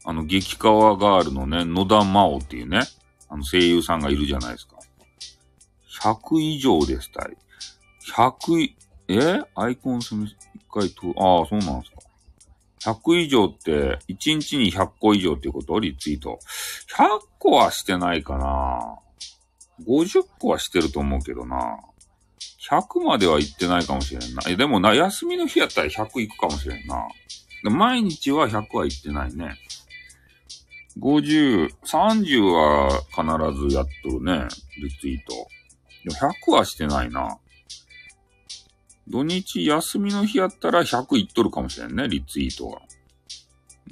[0.04, 2.80] あの、激川ガールのね、野田真央っていうね、
[3.28, 4.76] あの声優さんがいるじゃないですか。
[6.00, 7.36] 100以上ですたい。
[8.14, 8.70] 100
[9.08, 9.42] え？
[9.54, 10.36] アイコンすみ、一
[10.72, 12.92] 回と、ああ、そうなんですか。
[12.92, 15.78] 100以上って、1日に100個以上っていうこと？
[15.80, 16.38] リツイート。
[16.96, 18.98] 100個はしてないかな
[19.86, 21.78] ?50 個はしてると思うけどな。
[22.70, 24.42] 100までは行ってないかもしれんな。
[24.48, 27.06] え、でもな、休みの日やったら100行くかもしれんな。
[27.62, 29.56] 毎日は100は行ってないね。
[30.98, 34.48] 50、30は必ずやっとるね。
[34.82, 35.48] リツイート。
[36.04, 37.38] でも100はしてないな。
[39.08, 42.80] 土日休みの日やったら100いっとるかもしれんね、リツイートが。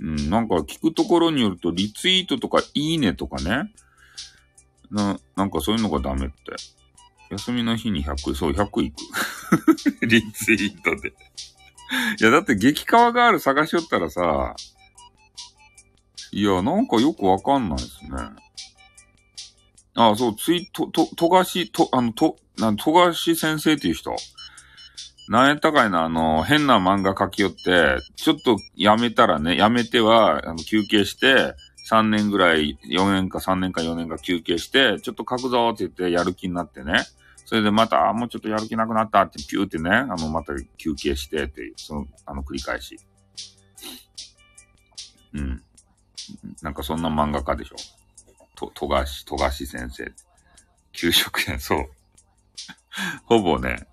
[0.01, 3.73] うん、なんか聞くところによると、リツイートとかいいねとかね。
[4.91, 6.35] な、なんかそういうのがダメって。
[7.35, 8.97] 休みの日に100、そう、100いく。
[10.07, 11.15] リツイートで
[12.21, 14.55] いや、だって激川ガール探しよったらさ、
[16.33, 18.11] いや、なんかよくわかんないですね。
[19.95, 24.17] ああ、そう、ツイート、と、とがし、と、あの、と、なん、とがし先生っていう人。
[25.29, 31.55] なんやったかいな、あの、変な漫画書きよって、ちょっとやめたらね、やめては、あの、休憩して、
[31.89, 37.05] 3年ぐらい、4年か3年か4年か休憩して、ちょっと書くぞって言ってやる気になってね。
[37.45, 42.99] それでまた、もうちょっとやる気なくなったってピューってね、あの、また休憩してっていう、その、あの、繰り返し。
[45.35, 45.63] うん。
[46.63, 47.77] なんかそんな漫画家でしょ。
[48.57, 50.13] と、とがし、とがし先生。
[50.93, 51.91] 給食や、そう。
[53.27, 53.87] ほぼね。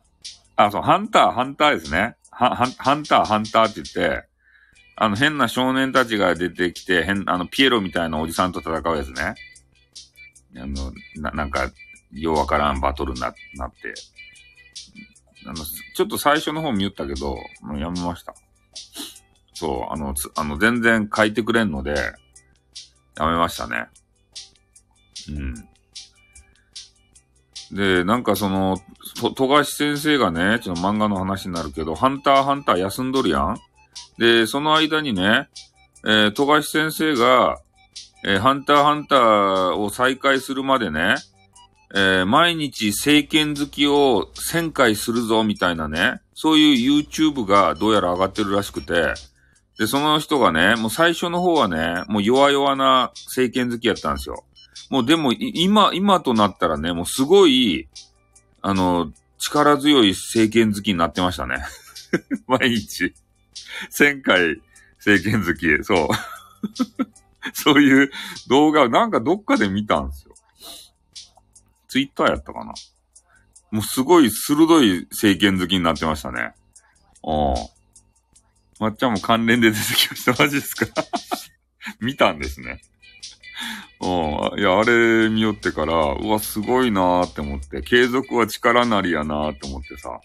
[0.56, 2.16] あ、そう、ハンター、ハンターですね。
[2.30, 4.28] は、ハンター、ハンターって言って、
[4.96, 9.36] あの、変な少年たちが出てきて、変、あの、ピエロみたいなおじさんと戦うやつね。
[10.58, 11.72] あの、な、なんか、
[12.14, 13.94] ようわからんバトルな、なって。
[15.46, 18.34] あの、ちょっと最初の方見言ったけど、もうやめました。
[19.54, 21.96] そう、あの、つ、あの、全然書いてくれんので、
[23.18, 23.88] やめましたね。
[25.30, 25.56] うん。
[27.76, 28.78] で、なんかその、
[29.20, 33.58] と、富樫先生がね、ちょっと漫画の話になるけど、ハンターハンター休んどるやん？
[34.18, 35.50] で、その間にね、
[36.04, 37.60] えー、富樫先生が、
[38.24, 41.16] えー、ハンターハンターを再開するまでね、
[41.94, 49.14] えー、毎日政権好きを1000回するぞみたいなね、そういう YouTube がどうやら上がってるらしくて、
[49.78, 54.44] で、その人がね、もう最初の方はね、もう弱々な政権好きやったんですよ。
[54.90, 57.88] もうでも、今、今となったらね、もうすごい、
[58.62, 61.64] あの、力強い政権好きになってましたね。
[62.48, 63.14] 毎日。
[63.98, 64.62] 1000回
[64.98, 66.08] 政権好き、そう。
[67.54, 68.12] そういう
[68.50, 70.31] 動画をなんかどっかで見たんですよ。
[71.92, 72.74] ツイッターやったかな。
[73.70, 76.54] もうすごい鋭い政権好きになってましたね。
[77.22, 77.54] ああ。
[78.80, 80.42] まっちゃんも関連で出てきました。
[80.42, 80.86] マジですか？
[82.00, 82.80] 見たんですね。
[84.00, 84.08] う
[84.56, 84.60] ん。
[84.60, 90.18] いや、あれ見よってから、うわ、すごいなーって思って、継続は力なりやなーって思ってさ。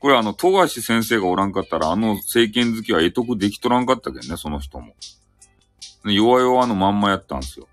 [0.00, 4.96] これあの、富樫先生がおらんかったら、あの政権好きは得得できとらんかったけどね、その人も。
[6.04, 7.68] 弱々のまんまやったんですよ。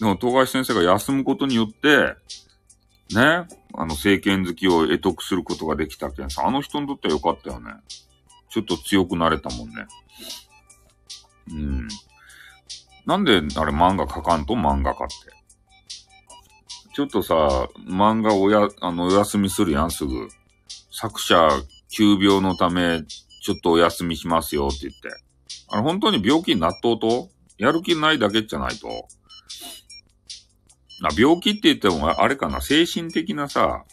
[0.00, 2.16] でも、富樫先生が休むことによって、
[3.14, 7.72] ね、あの、政権好きを得得することができたけんさ、あの人にとってはよかったよね。
[8.50, 9.86] ちょっと強くなれたもんね。
[11.50, 11.88] うん。
[13.06, 14.54] なんで、あれ漫画描かんと？
[14.54, 15.14] 漫画家って。
[16.94, 20.28] ちょっとさ、漫画おや、あの、お休みするやん、すぐ。
[20.90, 21.48] 作者、
[21.90, 25.08] 急病のため、ちょっとお休みしますよって言って。
[25.68, 27.30] あれ、本当に病気になっとうと？
[27.56, 29.08] やる気ないだけじゃないと？
[31.02, 33.84] あ、病気って言っても、あれかな、精神的なさ、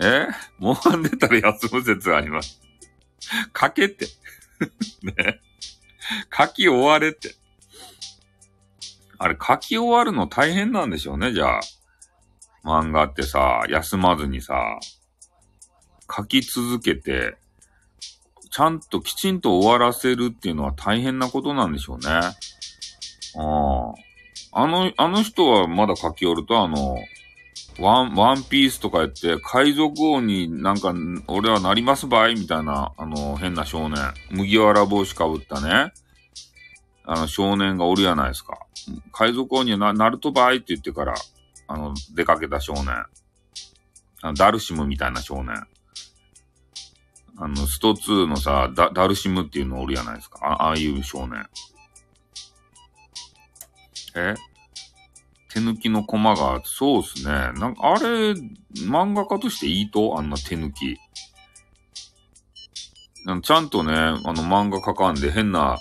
[0.00, 0.26] え？
[0.58, 2.60] もうんでたら休む説があります。
[3.58, 4.06] 書けって。
[5.02, 5.40] ね。
[6.36, 7.34] 書き終われって。
[9.18, 11.60] あれ、書き終わるの大変なんでしょうね、じゃあ。
[12.64, 14.78] 漫画ってさ、休まずにさ、
[16.14, 17.36] 書き続けて、
[18.50, 22.08] ちゃんときちんと終わらせるっていうのは大変なことなんでしょうね。
[22.08, 22.32] あ
[23.36, 23.94] あ。
[24.52, 26.96] あの、あの人はまだ書き終わると、あの、
[27.78, 30.92] ワン、ワンピースとか言って、海賊王になんか、
[31.28, 33.98] 俺はなりますばいみたいな、あの、変な少年。
[34.30, 35.92] 麦わら帽子かぶったね。
[37.04, 38.58] あの、少年がおるやないですか。
[39.12, 41.14] 海賊王にな、なるとばいって言ってから、
[41.68, 43.04] あの、出かけた少年。
[44.22, 45.66] あのダルシムみたいな少年。
[47.36, 50.40] あの、スト2のさ、ダダルシムっていうのおるやないですか。
[50.42, 51.46] あああいう少年。
[54.14, 54.34] え？
[55.52, 57.32] 手抜きのコマが、そうっすね。
[57.58, 58.32] なんか、あれ、
[58.86, 60.18] 漫画家としていいと？
[60.18, 60.96] あんな手抜き。
[63.42, 65.78] ちゃんとね、あの漫画描かんで変な、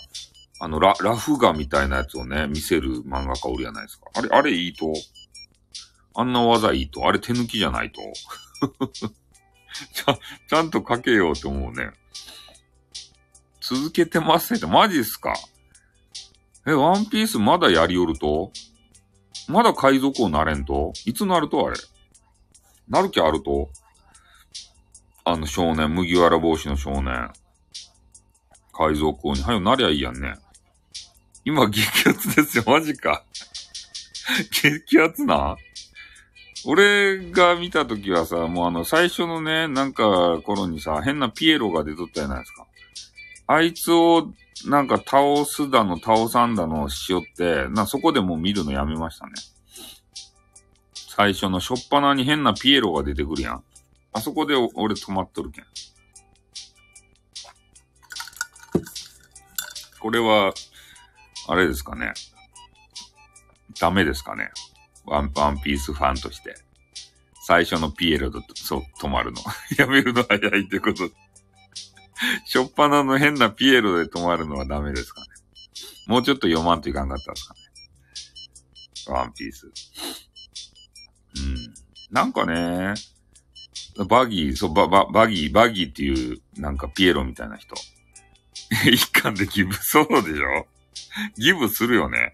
[0.60, 4.08] あのラ、ラフ画みたいなやつをね、見せる漫画家おるやないですか。
[4.16, 4.92] あれ、あれいいと？
[6.16, 7.08] あんな技いいと？
[7.08, 8.02] あれ手抜きじゃないと？
[8.98, 10.18] ちゃ、
[10.50, 11.92] ちゃんと描けようと思うね。
[13.62, 15.36] 続けてますって、マジっすか？
[16.68, 18.52] え、ワンピースまだやりよると？
[19.48, 20.94] まだ海賊王なれんと？
[21.06, 21.78] いつなるとあれ？
[22.88, 23.70] なる気あると？
[25.24, 27.32] あの少年、麦わら帽子の少年。
[28.74, 30.36] 海賊王に、はよなりゃいいやんね。
[31.46, 33.24] 今激アツですよ、マジか。
[34.62, 35.58] 激アツな
[36.66, 42.68] 俺が見たときはさ、もうあの、最初のね、なんか頃にさ、変なピエロが出とったじゃないですか。
[43.48, 44.32] あいつを
[44.66, 49.34] なんか倒すだの倒さんだのしよって、な、そこでもう見るのやめましたね。
[50.94, 53.64] 最初のしょっぱなに変なピエロが出てくるやん。
[54.14, 55.66] あそこで俺止まっとるけん。
[60.00, 60.54] これは、
[61.48, 62.14] あれですかね。
[63.80, 64.50] ダメですかね。
[65.06, 66.56] ワン、ワンピースファンとして。
[67.42, 69.42] 最初のピエロと、そう、止まるの。
[69.78, 71.10] やめるの早いってこと。
[72.46, 75.28] しょっぱなの変なピエロで止まるのはダメですかね。
[76.08, 77.60] もうちょっと読まんといかんかったんですかね。
[79.08, 79.68] ワンピース。
[79.68, 79.70] う
[81.42, 81.74] ん。
[82.12, 82.94] なんかね、
[84.08, 87.76] バギー、そう、バ、バ、バギー、バギーっていう、なんかピエロみたいな人。
[88.92, 90.68] 一巻でギブ、そうでしょ？
[91.38, 92.34] ギブするよね。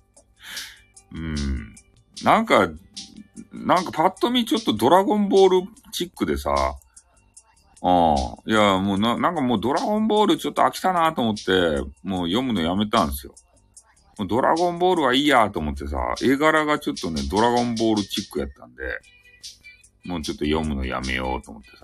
[1.12, 1.74] うん。
[2.22, 2.68] なんか、
[3.52, 6.74] なんかパッと見ちょっとドラゴンボールチックでさ、
[7.82, 11.52] ああ、いや、もうな、なんかもうドラゴンボールちょっと飽きたなと思って、
[12.02, 13.34] もう読むのやめたんですよ。
[14.18, 18.82] もうドラゴンボールはいいやと思ってさ、絵柄がちょっとね、ドラゴンボールチックやったんで、
[20.04, 21.76] もうちょっと読むのやめようと思ってさ。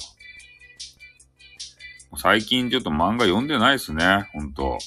[2.19, 4.79] 最近ちょっと漫画読んでないっすね、ほんと。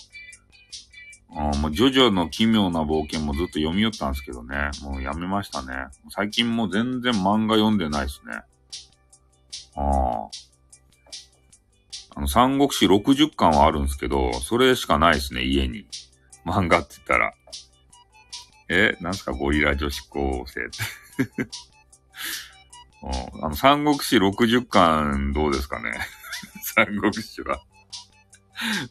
[1.32, 4.72] あもうジョジョの奇妙な冒険もずっと読み寄ったんですけどね。
[4.82, 5.74] もうやめましたね。
[6.10, 8.42] 最近もう全然漫画読んでないっすね。
[9.76, 10.49] ああ。
[12.20, 15.88] あの、三国志60巻はあるんですけど、それしかないですね、家に。
[16.46, 17.34] 漫画って言ったら。
[18.68, 21.50] え、なんすか、ゴリラ女子高生って。
[23.42, 25.94] あの、三国志60巻どうですかね
[26.76, 27.62] 三国志は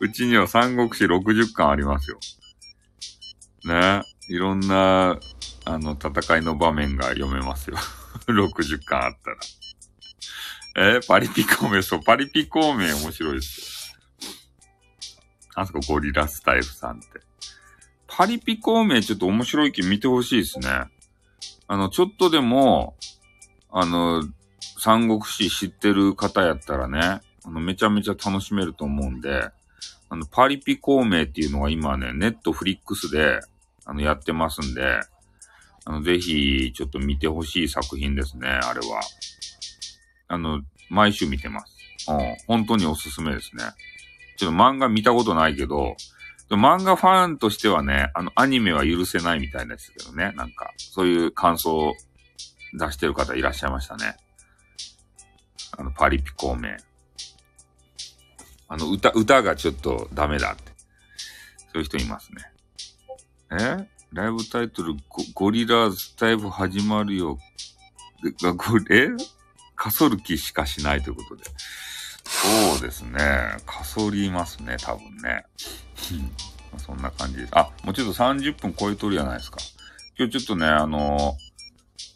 [0.00, 2.18] うちには三国志60巻ありますよ。
[3.66, 4.04] ね。
[4.30, 5.20] いろんな、
[5.66, 7.76] あの、戦いの場面が読めますよ。
[8.26, 9.36] 60巻あったら。
[10.80, 14.28] えー、パリピ孔明、そう、パリピ孔明面白いですよ。
[15.56, 17.06] なんすか、ゴリラスタイルさんって。
[18.06, 20.68] パリピ孔明ちょっと面白い気見てほしいですね。
[21.66, 22.94] あの、ちょっとでも、
[23.72, 24.22] あの、
[24.78, 29.50] 三国志知ってる方やったらね、あの、めちゃめちゃ楽しめると思うんで、
[30.10, 33.40] あの、パリピ孔明っていうのが今ね、ネットフリックスで、
[33.84, 35.00] あの、やってますんで、
[35.84, 39.00] あの、ぜひ、ちょっと見てほしい作品ですね、あれは。
[40.28, 41.74] あの、毎週見てます。
[42.08, 43.64] うん、本当におすすめですね。
[44.36, 45.96] ちょっと漫画見たことないけど、
[46.50, 50.32] 漫画ファンとしてはね、あの、アニメは許せないみたいですけどね。
[50.36, 51.94] なんか、そういう感想を
[52.72, 54.16] 出してる方いらっしゃいましたね。
[55.76, 56.76] あの、パリピ孔明。
[58.68, 60.72] あの、歌、歌がちょっとダメだって。
[61.72, 62.42] そういう人いますね。
[63.60, 63.88] え？
[64.12, 67.38] ライブタイトルゴ、ゴリラーズタイプ始まるよ。
[68.42, 69.08] が、ゴえ？
[69.78, 71.44] かそる気しかしないということで。
[72.24, 73.18] そうですね。
[73.64, 75.44] かそりますね、多分ね。
[76.76, 77.50] そんな感じです。
[77.56, 79.58] あ、もうちょっと30分超えとるじゃないですか。
[80.18, 81.36] 今日ちょっとね、あの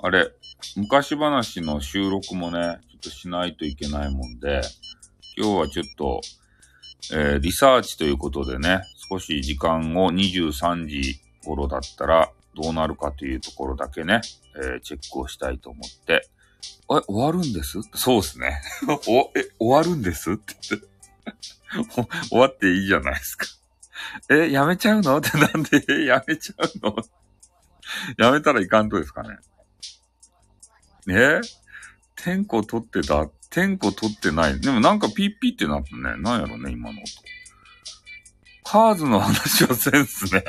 [0.02, 0.28] ー、あれ、
[0.76, 4.62] 昔話の収録もね、ちょっとしないといけないもんで、
[5.36, 6.20] 今日はちょっと、
[7.12, 14.20] えー、リサーチということでね、少し時間を23時頃だったらどうなるかというところだけね、
[14.56, 16.28] えー、チェックをしたいと思って、
[16.90, 17.78] え、終わるんです？
[17.94, 18.60] そうですね。
[19.08, 20.32] お、え、終わるんです？
[20.32, 20.54] って。
[22.28, 23.46] 終わっていいじゃないですか。
[24.30, 25.18] え、やめちゃうの？
[25.18, 26.96] ってなんで、やめちゃうの？
[28.18, 29.38] やめたらいかんとですかね。
[31.08, 31.40] え？
[32.16, 33.28] 天候取ってた？
[33.50, 34.60] 天候取ってない？
[34.60, 36.22] でもなんかピッピってなったね。
[36.22, 37.06] なんやろね、今の音。
[38.64, 40.44] カーズの話はせんすね。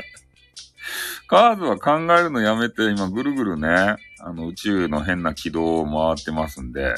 [1.33, 6.93] カーズは考えるのやめて、今ぐるぐるね、あの、宇宙の変な軌道を回ってますんで、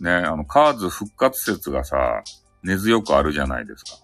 [0.00, 2.22] ね、あの、カーズ復活説がさ、
[2.62, 3.98] 根強くあるじゃないですか。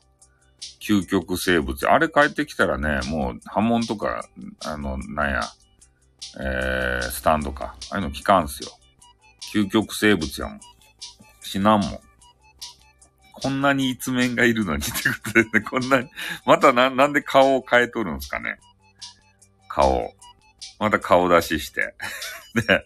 [0.80, 1.89] 究極生物。
[1.89, 4.28] あれ帰ってきたらね、もう波紋とか、
[4.64, 5.43] あの、なんや、
[6.41, 7.76] えー、スタンドか。
[7.91, 8.70] ああいうの聞かんすよ。
[9.55, 10.61] 究極生物やもん。
[11.43, 12.01] 死なんもん。
[13.34, 16.11] こんなに一面がいるのにってことでね、こんなに、
[16.45, 18.59] またな、なんで顔を変えとるんすかね。
[19.79, 20.12] 顔。
[20.81, 21.95] また顔出しして。
[22.68, 22.85] ね。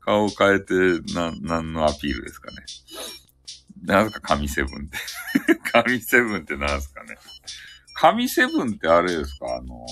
[0.00, 0.74] 顔を変えて、
[1.12, 2.64] な、何のアピールですかね。
[3.82, 4.98] なんすか、神セブンって。
[5.70, 7.18] 神セブンってなんすかね。
[7.92, 9.56] 神セブンってあれですか？
[9.56, 9.86] あの、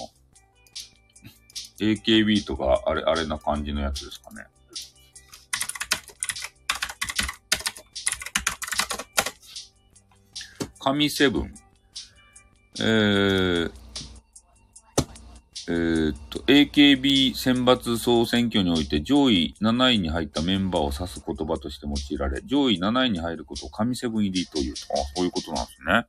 [1.78, 4.46] AKB とか、あれ、あれな感じのやつですかね。
[10.78, 11.54] 神セブン。
[12.80, 13.81] えー、
[15.68, 24.80] えー、っと、AKB 選抜総選挙において上位7位に入ったメンバーを指す言葉として用いられ、上位7位に入ることを神セブン入りというと。
[24.92, 26.06] あ、そういうことなんですね。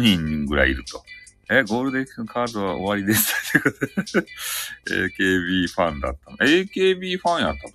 [0.00, 1.02] 7人ぐらいいると。
[1.48, 3.58] え、ゴールデンカードは終わりです。
[4.90, 6.36] AKB ファンだったの。
[6.38, 7.74] AKB ファンやったと。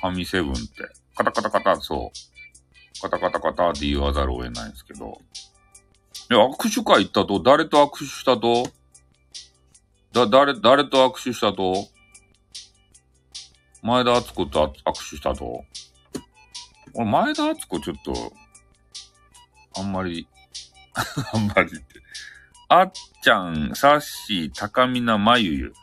[0.00, 0.88] 神セブンって。
[1.16, 3.00] カタカタカタ、そう。
[3.00, 5.20] カタカタカタって言わざるを得ないんですけど。
[6.30, 7.40] え、握手会行ったと？
[7.40, 8.68] 誰と握手したと？
[10.14, 11.88] だ、誰、誰と握手したと？
[13.82, 15.64] 前田敦子と握手したと？
[16.94, 18.32] 俺、前田敦子ちょっと、
[19.76, 20.28] あんまり、
[21.34, 21.82] あんまりって。
[22.68, 22.92] あっ
[23.22, 25.74] ちゃん、サッシー、高見な、まゆゆ。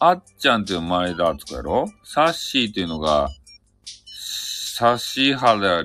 [0.00, 1.86] あっちゃんっていう前田敦子やろ？
[2.04, 3.30] サッシーっていうのが、
[5.16, 5.84] 指原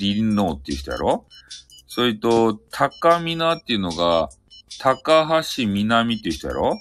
[0.00, 1.26] りんのっていう人やろ？
[1.88, 4.28] それと、高見なっていうのが、
[4.78, 6.80] 高橋みなみっていう人やろ？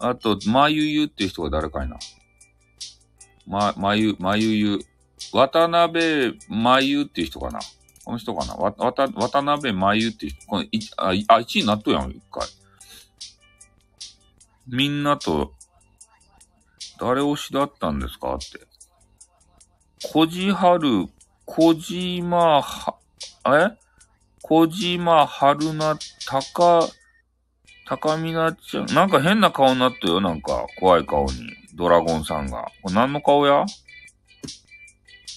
[0.00, 1.98] あと、まゆゆっていう人が誰かいな。
[3.46, 4.78] ま、まゆ、まゆゆ。
[5.32, 7.60] 渡辺まゆっていう人かな。
[8.04, 8.54] この人かな。
[8.54, 10.46] わ、わた、渡辺まゆっていう人。
[10.46, 12.48] このいあ、あ、1位になっとやん、一回。
[14.66, 15.52] みんなと、
[16.98, 18.66] 誰推しだったんですかって。
[20.02, 21.06] 小じはる、
[21.44, 22.96] 小島は、
[23.46, 23.76] え？
[24.42, 25.96] 小島春菜、
[26.26, 26.88] 高、
[27.90, 28.86] 高見なちゃん。
[28.94, 30.64] なんか変な顔になったよ、なんか。
[30.78, 31.32] 怖い顔に。
[31.74, 32.70] ドラゴンさんが。
[32.82, 33.66] これ何の顔や？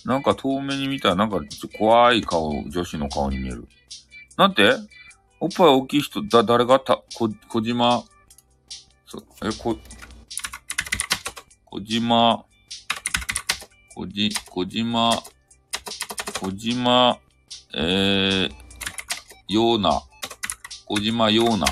[0.06, 1.10] なんか遠目に見た。
[1.10, 3.68] らなんかちょ怖い顔、女子の顔に見える。
[4.38, 4.72] なんて？
[5.40, 6.80] おっぱい大きい人、だ、誰が？
[6.80, 8.04] た、こ、小島、
[9.08, 9.76] そ、え、こ、
[11.66, 12.46] 小島、
[13.96, 15.24] 小じ、小島、
[16.40, 17.18] 小島、
[17.74, 18.52] えー、
[19.48, 20.04] ような、
[20.86, 21.66] 小島ような、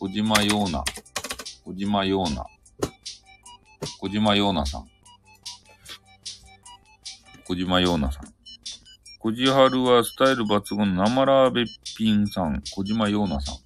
[0.00, 0.84] 小島ような、
[1.64, 2.46] 小島ような、
[4.00, 4.88] 小島ようなさん。
[7.44, 8.38] 小島ようなさん。
[9.20, 11.64] 小じはるはスタイル抜群の生ラーべっ
[11.96, 12.62] ぴんさん。
[12.70, 13.54] 小島ようなさん。
[13.54, 13.58] あ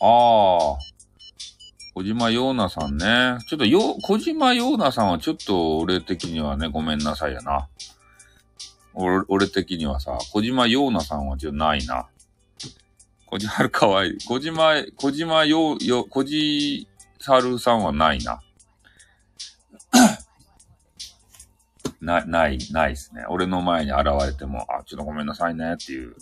[0.00, 0.08] あ。
[1.94, 3.36] 小島ようなさんね。
[3.46, 7.68] ちょっとよ、小島ようなさんはちょっと俺的にはね、ごめんなさいやな。
[8.94, 12.06] 俺、俺的にはさ、小島ようなさんはちょっとないな。
[13.32, 14.18] 小島はるかわいい。
[14.26, 16.86] 小島、小島よう、よ、小じ
[17.24, 18.42] はるさんはないな。
[22.02, 23.24] な、ない、ないっすね。
[23.30, 26.14] 俺の前に現れても、あ、ちょっとごめんなさいねっていう。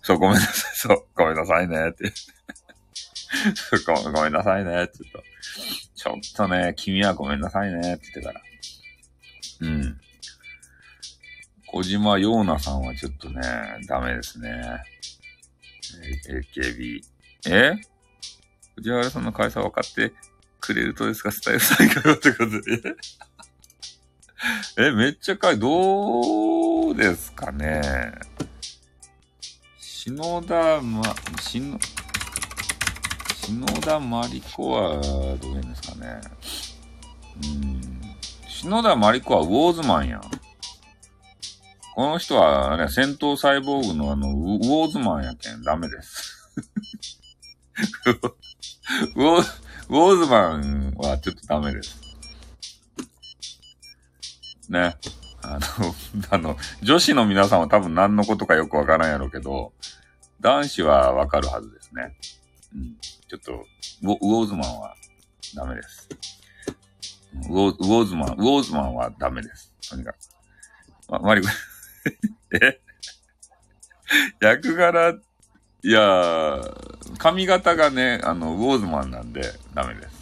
[0.00, 2.14] そう、ごめんなさい、そう、ごめんなさいねって。
[3.86, 5.22] ごごめんなさいねって言うと。
[5.96, 8.40] ちょっとね、君はごめんなさいねって言ってから。
[9.60, 10.00] うん。
[11.66, 13.42] 小島陽奈さんはちょっとね、
[13.86, 14.82] ダメですね。
[15.96, 17.02] AKB。
[17.46, 17.74] え？
[18.76, 20.12] 藤原さんの会社分かって
[20.60, 21.32] くれるとですか？
[21.32, 22.96] スタイル最高ってことで。
[24.78, 28.12] え、めっちゃかい、どうですかね？
[29.80, 31.02] 篠田ま、
[31.40, 31.78] 篠、
[33.34, 35.00] 篠田まり子は
[35.38, 36.20] どういうんですかね？
[37.42, 37.80] うん。
[38.48, 40.22] 篠田まり子はウォーズマンやん。
[41.98, 46.48] この人はね、戦闘サイボーグのあの、ウォーズマンやけん、ダメです。
[49.16, 49.44] ウォー、
[49.88, 52.00] ウォーズマンはちょっとダメです。
[54.68, 54.96] ね。
[55.42, 55.60] あの、
[56.30, 59.72] あの、女子の皆さんは多分何のことかよくわからんやろうけど、
[60.40, 62.16] 男子はわかるはずですね。
[62.76, 62.96] うん。
[63.00, 63.66] ちょっと、
[64.02, 64.94] ウォウォーズマンは
[65.52, 66.08] ダメです。
[67.34, 69.72] ウォウォーズマン、ウォーズマンはダメです。
[69.90, 70.18] とにかく。
[71.08, 71.48] ま、マリコ、
[72.62, 72.80] え
[74.40, 75.14] 役柄、
[75.82, 76.60] いや、
[77.18, 79.42] 髪型がね、あの、ウォーズマンなんで
[79.74, 80.18] ダメです。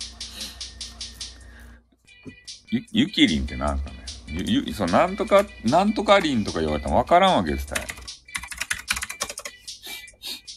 [2.70, 3.96] ゆ、ゆきりんって何すかね
[4.28, 7.86] ゆ、ゆ、そう、なんとか、なんとかりんとか言われたらわからんわけですたい。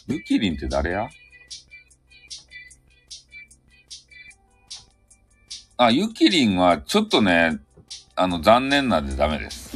[0.07, 1.07] ゆきりんって誰や？
[5.78, 7.59] あ、ゆきりんはちょっとね、
[8.15, 9.68] あの、残念なんでダメです。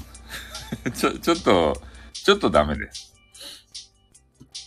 [0.91, 1.81] ちょ、ちょっと、
[2.13, 3.13] ちょっとダメです。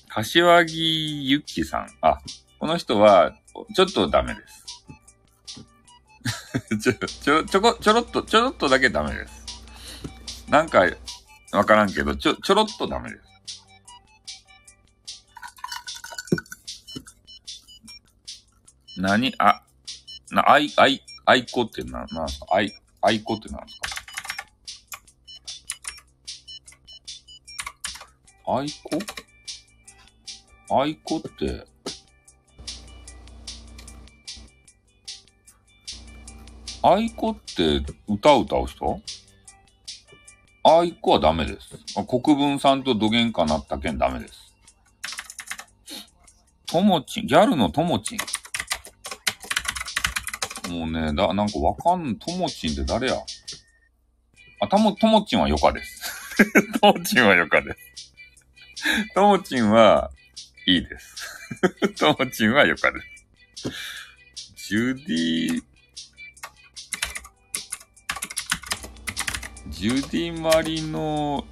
[0.09, 1.89] 柏木ゆっきさん。
[2.01, 2.21] あ、
[2.59, 3.37] この人は、
[3.75, 4.67] ちょっとダメです。
[6.81, 9.45] ちょ、ちょ、ちょこ、ちょろっと、ちょろっとだけダメです。
[10.49, 10.87] なんか、
[11.53, 13.23] わからんけど、ちょ、ちょろっとダメです。
[18.99, 19.35] 何？
[19.39, 19.63] あ、
[20.31, 22.47] な、あい、あい、あいこってな、なんすか？
[22.53, 23.96] あい、あいこってなんですか？
[28.49, 28.99] あいこ
[30.71, 31.67] あいこって、
[36.81, 39.01] あいこって歌を歌う人？
[40.63, 41.71] あいこはダメです。
[42.07, 44.55] 国分さんと土幻かなったけんダメです。
[46.67, 48.19] ともちん、ギャルのともちん。
[50.71, 53.17] もうね、だ、なんかわかん、ともちんって誰や？
[54.61, 56.41] あ、たも、ともちんはよかです。
[56.81, 57.79] ともちんはよかです。
[59.15, 60.11] ともちんは、
[60.67, 61.25] いいです。
[61.99, 63.01] ともちんはよかで
[63.55, 64.69] す。
[64.69, 65.63] ジュディ
[69.71, 71.47] ジュディ・マリの、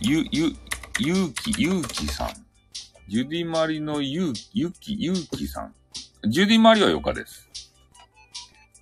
[0.00, 0.52] ゆ、ゆ、
[0.98, 2.28] ゆうき、ゆうきさん。
[3.08, 5.74] ジュディ・マリのゆう、ゆき、ゆうきさん。
[6.28, 7.48] ジュディ・マリはよかです。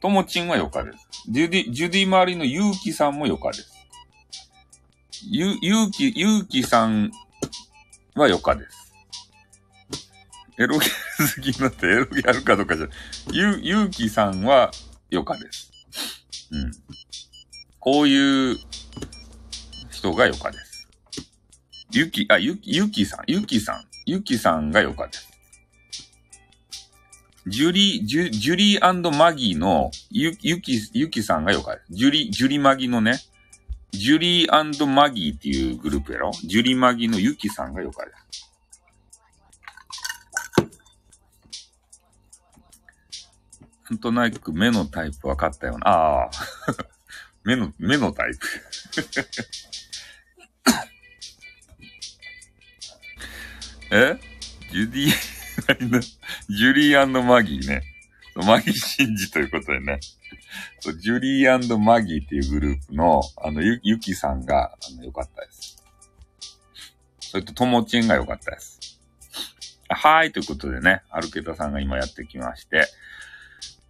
[0.00, 1.08] ともちんはよかです。
[1.28, 3.72] ジュディ、ジュディ・マリのゆうきさんもよかです。
[5.30, 7.10] ゆ、ゆうき、ゆうきさん
[8.14, 8.92] はよかです。
[10.58, 12.88] エロゲ好きになってエロゲあるかどうかじゃ、
[13.32, 14.70] ゆ、ゆうきさんは
[15.10, 15.70] よかです。
[16.50, 16.72] うん。
[17.78, 18.58] こういう
[19.90, 20.88] 人がよかです。
[21.90, 25.28] ゆき、あ、ゆき、ゆきさん、ゆきさん、ゆきさんがよかです。
[27.46, 31.86] ジュリー、ジュ、ジュリーマギーのゆ、ゆき、ゆきさんがよかです。
[31.90, 33.18] ジュリ、ジュリマギのね、
[33.92, 36.32] ジュリーマギーっていうグループやろ？
[36.44, 38.50] ジュリーマギーのゆきさんがよかです。
[43.90, 45.88] なんとなく目のタイプ分かったような。
[45.88, 46.30] ああ。
[47.44, 48.46] 目の、目のタイプ
[53.94, 54.18] え？
[54.70, 55.10] ジュディ、
[56.48, 57.82] ジュリーマギーね。
[58.36, 60.00] マギーシンジということでね。
[61.00, 65.82] ジュリーマギーっていうグループの、あの、ゆ、ゆきさんが、あの、良かったです。
[67.20, 68.98] それと、ともちんが良かったです。
[69.88, 72.86] はい、ということでね、アルケタさんが今やってきまして、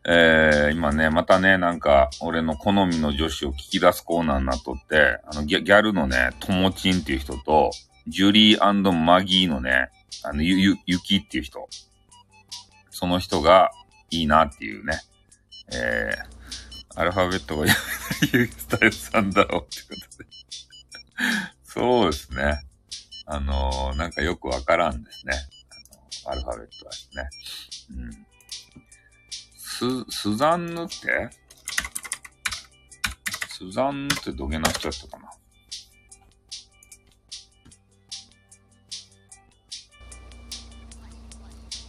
[0.05, 7.71] えー、今ね、またね、なんか、俺の好みの女子を聞き出すコーナーになっとって、あの、ギャギャルのね、ともちんっていう人と、
[8.09, 9.91] ジュリーマギーのね、
[10.25, 11.69] あの、ゆ、ゆ、ゆきっていう人。
[12.91, 13.71] その人が
[14.11, 15.01] いいなっていうね。
[15.73, 16.42] えー、
[16.95, 17.75] アルファベットがや
[18.33, 20.31] めないスタイルさんだろうってことで。
[21.65, 22.65] そうですね。
[23.27, 25.35] あのー、なんかよくわからんですね。
[26.27, 27.29] あのアルファベットはですね。
[27.97, 28.27] うん。
[30.07, 31.31] ス、スザンヌって？
[33.49, 35.31] スザンヌってどげなっちゃったかな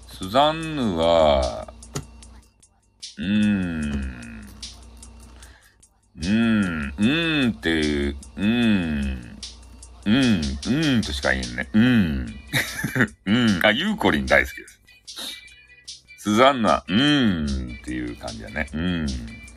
[0.08, 1.74] スザンヌは、
[3.18, 4.23] うーん、
[6.18, 9.40] うーん、うーんってう、ーん、
[10.06, 11.70] うん、うーんとしか言えんね。
[11.74, 12.36] うーん。
[13.26, 13.66] うん。
[13.66, 14.80] あ、ユーコリン大好きです。
[16.18, 18.70] スザンヌは、うーんっていう感じだね。
[18.74, 19.08] うーん。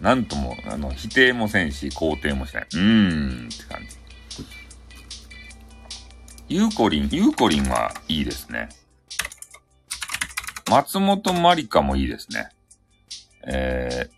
[0.00, 2.66] なんとも、あの、否定もせんし、肯定もしない。
[2.72, 3.96] うーんって感じ。
[6.48, 8.68] ユーコリン、ユーコリンはいいですね。
[10.70, 12.48] 松本まりかもいいですね。
[13.46, 14.15] えー、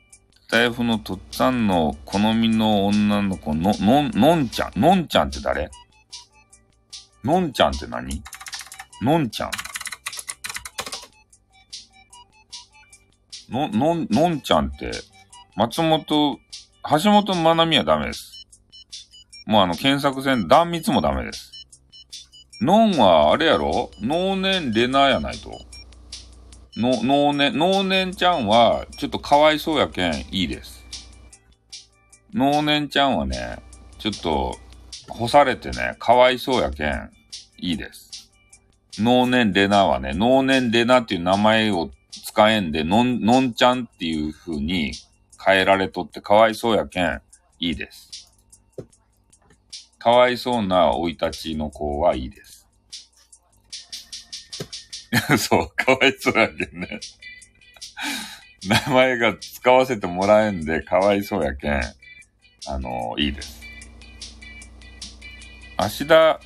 [0.51, 4.81] 台風のとっつぁんの好みの女の子の、の、のんちゃん。
[4.81, 5.71] のんちゃんって誰？
[7.23, 8.23] のんちゃんって何？
[9.03, 9.51] のんちゃん。
[13.51, 14.91] の、のん、のんちゃんって、
[15.55, 16.39] 松本、
[17.03, 18.49] 橋本まなみはダメです。
[19.47, 21.53] もうあの、検索線、断密もダメです。
[22.63, 23.91] のんは、あれやろ？
[24.01, 25.51] 脳年レナやないと。
[26.79, 30.87] の、脳年、脳年ちゃんは、ちょっとかわいそうやけん、いいです。
[32.33, 33.59] 脳年ちゃんはね、
[33.99, 34.57] ちょっと、
[35.09, 37.11] 干されてね、かわいそうやけん、
[37.59, 38.31] いいです。
[38.99, 44.93] 脳年レナはね、脳年レナっていう名前を使えんで、のん、のんちゃんっていう風に
[45.45, 47.21] 変えられとってかわいそうやけん、
[47.59, 48.33] いいです。
[49.99, 52.58] かわいそうな生い立ちの子はいいです。
[55.39, 57.01] そう、かわいそうやけんね。
[58.67, 61.81] 名前が使わせてもらえんでかわいそうやけん、
[62.67, 63.61] あのいいです。
[65.77, 66.41] 芦田、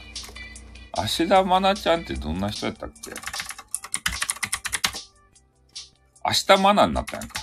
[0.92, 3.10] 芦田愛菜ちゃんってどんな人やったっけ？
[6.24, 7.40] 明日マナになったやんか。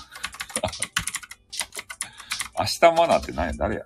[2.59, 3.53] 明日マナって何や？
[3.53, 3.86] 誰や？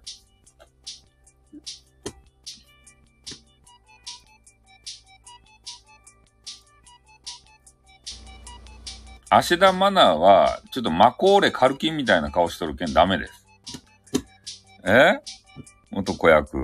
[9.36, 13.48] 芦田愛菜は、ちょっとマコーレカルキンみたいな顔しとるけんダメです。
[14.86, 15.22] え？
[15.92, 16.58] 男役。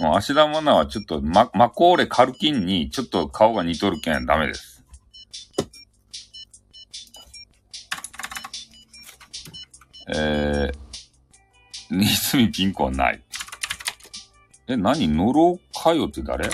[0.00, 4.84] もう芦田愛菜はちょっとママコーレカルキンにちょっと顔が似とるけんダメです。
[10.14, 13.22] えー、 新住ピンクはない。
[14.68, 15.08] え、何？
[15.08, 16.50] ノロカヨって誰？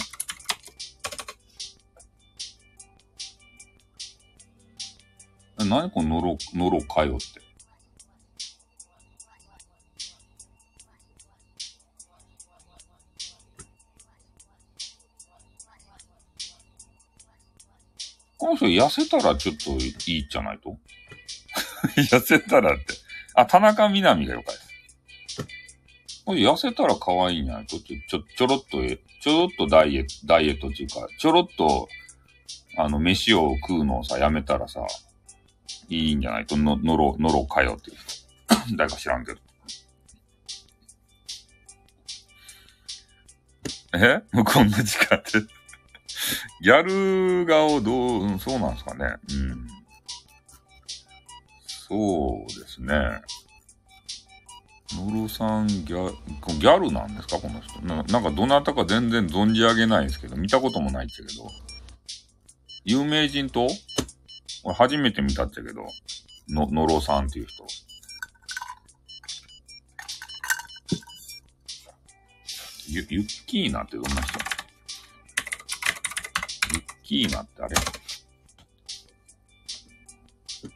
[5.69, 7.41] 何このノロ、ノロカヨって。
[18.39, 20.77] この人痩せたらちょっといいじゃないと？
[21.97, 22.85] 痩せたらって。
[23.35, 24.67] あ、田中みなみがよかです。
[26.25, 27.67] これ痩せたら可愛いんじゃない？
[27.67, 31.89] ちょっと、ちょ、ちょろっと、ちょろっとダイエット、ダイエットっていうか、ちょろっと、
[32.77, 34.87] あの、飯を食うのをさ、やめたらさ、
[35.89, 36.47] いいんじゃない？
[36.47, 38.75] と、の、のろ、のろかよっていう人。
[38.77, 39.41] 誰か知らんけど。
[43.95, 44.23] え？
[44.33, 45.33] もうこんな時間って
[46.61, 49.17] ギャル顔どう、うん、そうなんですかね。
[49.31, 49.69] うん。
[51.67, 53.23] そうですね。
[54.93, 57.39] 野呂さんギャ、ギャルなんですか？
[57.39, 58.03] この人な。
[58.03, 61.49] なんかどなたか全然存じ上げないんですけど、見たこともないっちゃけど。
[62.85, 63.69] 有名人と？
[64.67, 65.87] 俺初めて見たっちゃけど、
[66.49, 67.65] の、野呂さんっていう人。
[72.89, 74.39] ゆ、ユッキーナってどんな人？
[76.75, 77.77] ユッキーナってあれ？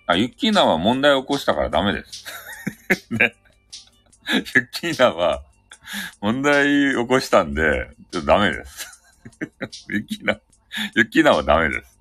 [0.06, 2.24] あ、ユッキーナは問題を起こしたからダメです。
[3.10, 3.34] ね。
[4.32, 5.42] ユッキーナは
[6.20, 8.86] 問題起こしたんで、ちょっとダメです。
[9.88, 10.40] ユッキーナ、
[10.94, 11.99] ユッキーナはダメです。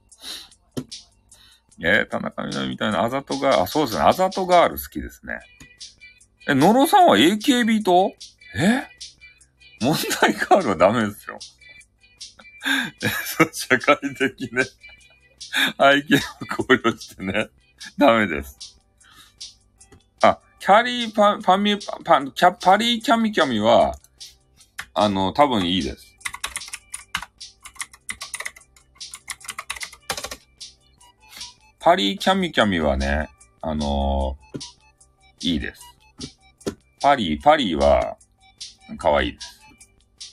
[1.82, 4.04] えー、田中みなみみたいなあざとが、あ、そうですね。
[4.04, 5.40] あざとガール好きですね。
[6.48, 8.12] え、野呂さんは AKB と
[8.56, 8.84] え？
[9.82, 11.40] 問題ガールはダメですよ。
[13.04, 17.50] え、そう、社会的ね、背景を考慮してね、
[17.98, 18.80] ダメです。
[20.22, 23.98] あ、キャリーパ、パミ、パ、キャ、パリーキャミキャミは、
[24.94, 26.09] あの、多分いいです。
[31.82, 33.30] パリーキャミキャミはね、
[33.62, 35.82] あのー、いいです。
[37.02, 38.18] パリー、パリは、
[38.98, 39.62] 可愛いです。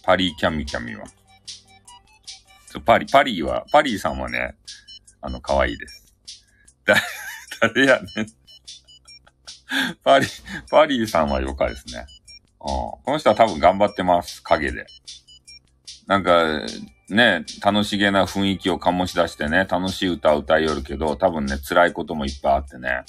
[0.03, 1.05] パリーキャミキャミは。
[2.85, 4.57] パリ、パリは、パリーさんはね、
[5.21, 6.13] あの、可愛いです。
[6.85, 6.97] だ、
[7.63, 8.27] 誰やねん。
[10.03, 10.27] パリ、
[10.69, 12.07] パリさんはよかですね。
[12.61, 12.67] うん。
[12.67, 14.43] この人は多分頑張ってます。
[14.43, 14.85] 影で。
[16.07, 16.61] なんか、
[17.09, 23.05] ね、楽しげな雰囲気を醸し出してね、楽しい歌を歌いよるけど、多分ね、辛いこともいっぱいあってね、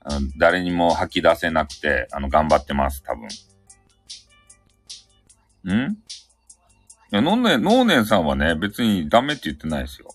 [0.00, 3.28] あの誰にも吐き出せなくて、あの、頑張ってます、多分。
[5.74, 5.92] ん？
[5.92, 5.96] い
[7.10, 10.08] や、ノーネン、ノーネンさんはね、別にダメって言ってないですよ。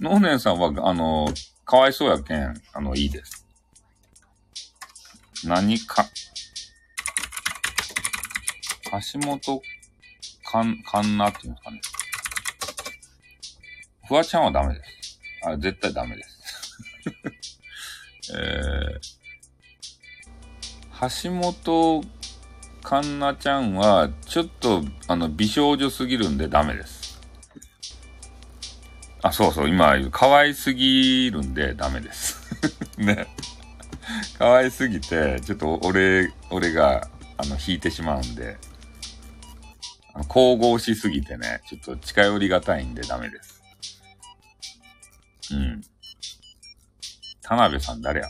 [0.00, 1.28] ノーネンさんは、あの、
[1.64, 3.46] かわいそうやけん、あの、いいです。
[5.44, 6.04] 何か、
[9.12, 9.62] 橋本
[10.54, 11.80] かん、かんなっていうんですかね。
[14.06, 15.20] フワちゃんはダメです。
[15.44, 16.30] あ、絶対ダメです。
[18.38, 22.04] えー、橋本
[22.84, 27.20] カンナちゃんは、ちょっと、あの、美少女すぎるんでダメです。
[29.22, 32.38] あ、そうそう、今、可愛すぎるんでダメです。
[32.96, 33.26] ね。
[34.38, 38.56] 可愛すぎて、ちょっと俺、俺が、あの、引いてしまうんで、
[40.14, 43.62] あの神々しすぎてね、ちょっと近寄りがたいんでダメです。
[45.52, 45.82] うん。
[47.42, 48.28] 田辺さん誰や？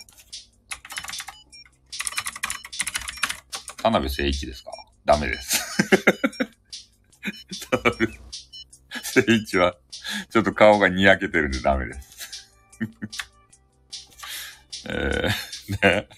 [3.76, 4.70] 田辺誠一ですか？
[5.04, 5.62] ダメです。
[7.70, 9.76] 田辺誠一は、
[10.30, 12.50] ちょっと顔がにやけてるんでダメです。
[14.88, 16.08] えー、ね。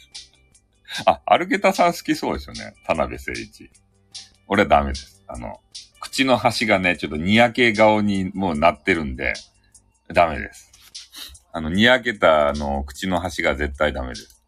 [1.05, 2.75] あ、アルゲタさん好きそうですよね。
[2.87, 3.71] 田辺誠一。
[4.47, 5.16] 俺はダメです。
[5.29, 5.61] あの、
[6.01, 9.35] 口の端がね、ちょっとにやけ顔にもうなってるんで、
[10.13, 10.73] ダメです。
[11.53, 14.43] あの、にやけた、あの、口の端が絶対ダメです。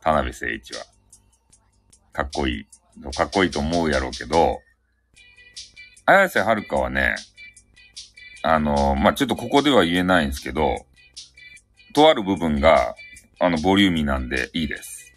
[0.00, 0.84] 田辺誠一は。
[2.12, 2.66] かっこいい。
[3.12, 4.60] かっこいいと思うやろうけど、
[6.06, 7.16] 綾瀬はるかはね、
[8.42, 10.86] あの、まあ、ちょっとここでは言えないんですけど、
[11.94, 12.94] とある部分が、
[13.40, 15.12] あの、ボリューミーなんでいいです。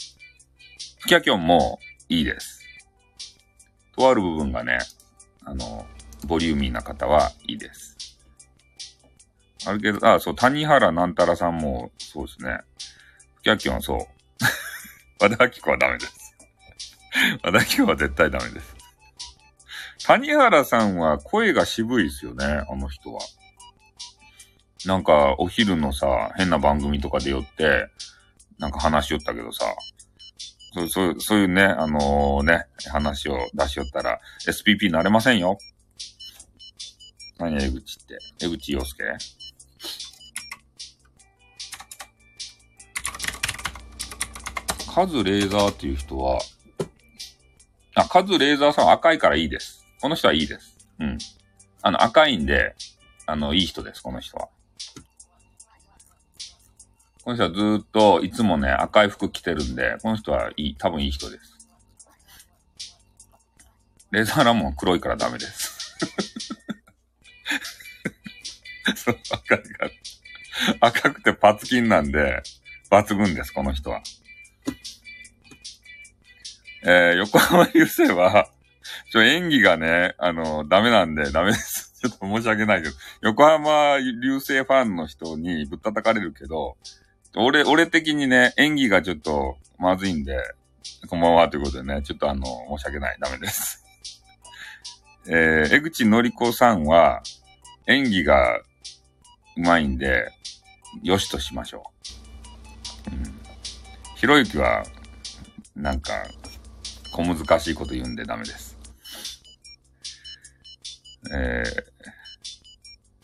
[1.08, 1.80] キャキョンも
[2.10, 2.64] いいです。
[3.96, 4.80] とある部分がね、
[5.48, 5.86] あの、
[6.26, 7.96] ボリューミーな方はいいです。
[9.66, 12.60] あるけど、あ、そう、谷原なんたらさんも、そうですね。
[13.44, 14.00] キャッキョン、そう。
[15.24, 16.36] 和田明子はダメです。
[17.42, 18.76] 和田明子は絶対ダメです。
[20.06, 23.22] 谷原さんは声が渋いですよね、あの人は。
[24.86, 27.90] なんか、お昼のさ、変な番組とかで寄って、
[28.60, 29.66] なんか話しよったけどさ、
[30.78, 35.58] そう、そう、そういうね、あのー、ね、話を出しよったら、SPP なれませんよ。
[37.40, 38.20] 何や、江口って。
[38.44, 39.04] 江口洋介
[44.94, 46.40] カズレーザーっていう人は、
[47.96, 49.86] あ、カズレーザーさんは赤いからいいです。
[50.02, 50.78] この人はいいです。
[51.00, 51.18] うん。
[51.82, 52.76] あの、赤いんで、
[53.26, 54.50] あの、いい人です、この人は。
[57.28, 61.68] この人はずっといつもね、赤い服着てるんで、この人はいい、多分いい人です。
[64.12, 65.98] レーザーラモン黒いからダメです。
[68.96, 69.90] そう、赤いか。
[70.80, 72.44] 赤くてパツキンなんで、
[72.90, 74.02] 抜群です、この人は。
[76.84, 78.48] えー、横浜流星は、
[79.12, 81.94] ちょ、演技がね、あの、ダメなんで、ダメです。
[82.02, 86.78] ちょっと申し訳ないけど、横浜流星ファンの人にぶったたかれるけど、
[87.36, 90.38] 俺、俺的にね、演技がちょっとまずいんで、
[91.10, 92.46] こんばんはということでね、ちょっとあの、
[92.78, 93.84] 申し訳ない、ダメです。
[95.28, 97.22] えー、江口のりこさんは、
[97.88, 98.64] 演技がう
[99.58, 100.32] まいんで、
[101.04, 101.92] よしとしましょ
[103.08, 103.12] う。
[103.12, 103.40] うん。
[104.16, 104.84] ひろゆきは、
[105.76, 106.28] なんか、
[107.12, 108.78] 小難しいこと言うんでダメです。
[111.32, 111.64] え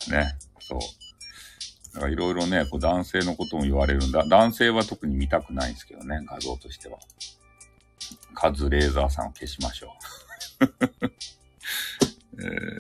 [0.08, 0.80] ー、ね、そう。
[1.94, 4.26] だからいろいろね、こう男性のことも言われるんだ。
[4.26, 6.98] 男性は特に見たくないんですけどね、画像としては。
[8.34, 9.94] カズレーザーさんを消しましょ
[10.60, 10.66] う。
[12.39, 12.80] えー、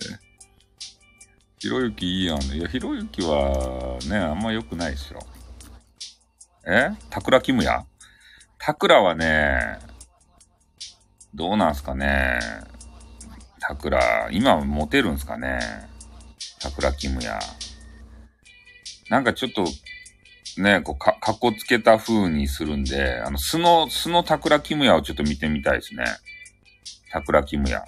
[1.59, 2.39] ひろゆきいいやん。
[2.39, 5.19] ねいや、ひろゆきはね、あんま良くないですよ。
[6.65, 6.89] え？
[7.09, 7.85] タクラキムヤ
[8.57, 9.77] タクラはね、
[11.35, 12.39] どうなんすかね。
[13.59, 15.59] タクラ、今モテるんすかね。
[16.59, 17.39] タクラキムヤ。
[19.13, 19.67] なんかちょっと、
[20.59, 26.03] ね、こう、か、かっこつけた風にするんで、あの、素の、素のタクラキムヤをちょっと見てみたいですね。
[27.11, 27.85] タクラキムヤ。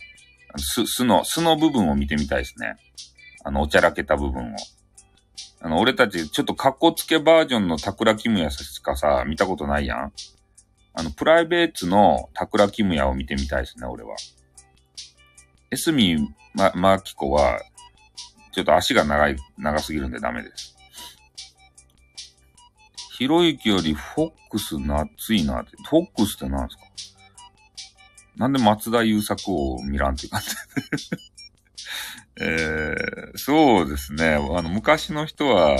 [0.55, 2.75] 素、素の、素の部分を見てみたいですね。
[3.43, 4.55] あの、おちゃらけた部分を。
[5.61, 10.13] あの、俺たち、ちょっとかっこつけバージョンのタクラキムヤしかさ、見たことないやん。
[10.93, 14.15] あの、プライベートのタクラキムヤを見てみたいですね、俺は。
[15.71, 16.19] エスミ
[16.53, 17.59] ま、マーキコは、
[18.51, 20.74] ちょっと足が長い、長すぎるんでダメです。
[23.17, 25.71] ひろゆきよりフォックス夏いなって。
[25.89, 26.83] フォックスって何ですか？
[28.35, 30.47] なんで松田優作を見らんって感じ？
[32.43, 34.33] えー、そうですね。
[34.33, 35.77] あの、昔の人は、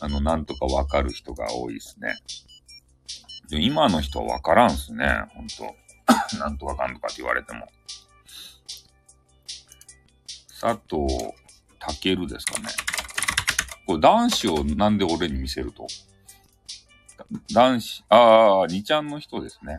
[0.00, 2.14] あの、なんとかわかる人が多いですね。
[3.48, 5.08] で今の人はわからんすね。
[5.34, 5.74] ほんと。
[6.38, 7.66] なんとかかんとかって言われても。
[10.60, 11.34] 佐藤
[12.00, 12.68] 健ですかね。
[13.86, 15.88] これ男子をなんで俺に見せると？
[17.52, 18.16] 男子、あ
[18.62, 19.78] あ、2ちゃんの人ですね。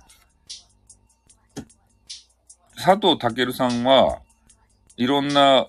[2.76, 4.22] 佐藤健さんは
[4.98, 5.68] いろんな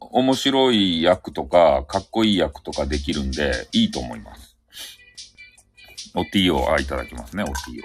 [0.00, 4.56] 面白い役とか、かっこいい役とかできるんで、いいと思います。
[6.14, 7.84] お T を、あ、いただきますね、お T を。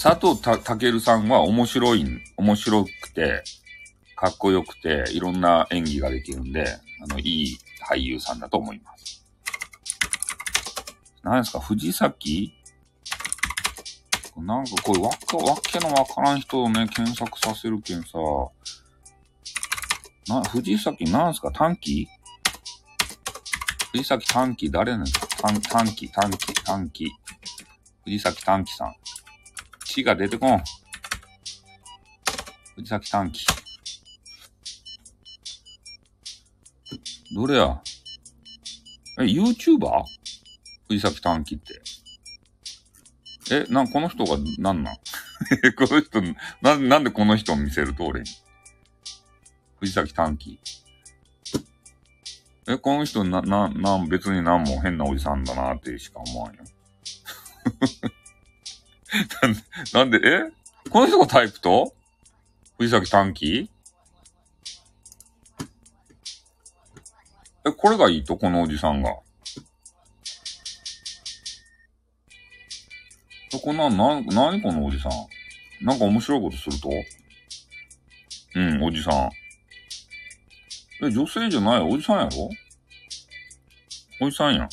[0.00, 0.40] 佐藤
[0.78, 2.06] 健さんは面白い、
[2.36, 3.42] 面白くて、
[4.14, 6.66] かっこよくて、いろんな演技ができるんで、
[7.02, 7.58] あの、いい
[7.90, 9.17] 俳優さんだと思います。
[11.28, 11.60] 何ですか？
[11.60, 12.54] 藤崎？
[14.36, 18.18] なんかこれわか、わけのわからん人をね、検索させるけんさ、
[20.28, 21.50] な、藤崎なんすか？
[21.52, 22.08] 短期？
[23.92, 27.10] 藤崎短期誰なんですか短、短期、短期、短期。
[28.04, 28.94] 藤崎短期さん。
[29.84, 30.62] 血が出てこん。
[32.76, 33.44] 藤崎短期。
[37.34, 37.82] どれや？
[39.18, 40.04] え、YouTuber?
[40.88, 41.80] 藤崎短期って。
[43.50, 44.96] え、な、この人が、なんなん？
[45.64, 46.20] え この人、
[46.60, 48.26] な、なんでこの人を見せると俺に？
[49.80, 50.58] 藤崎短期。
[52.66, 56.62] え、この人、な、な、な、別になんも変なおじさんだなってしか思わんよ。
[59.42, 59.60] なんで、
[59.92, 60.52] なんで、え？
[60.90, 61.94] この人がタイプと？
[62.78, 63.70] 藤崎短期
[67.66, 68.36] え、これがいいと？
[68.36, 69.16] このおじさんが。
[73.68, 75.84] そこな、な、なにこのおじさん。
[75.84, 76.88] なんか面白いことすると？
[78.54, 79.30] うん、おじさん。
[81.04, 81.80] え、女性じゃない？
[81.80, 82.48] おじさんやろ？
[84.22, 84.68] おじさんやん。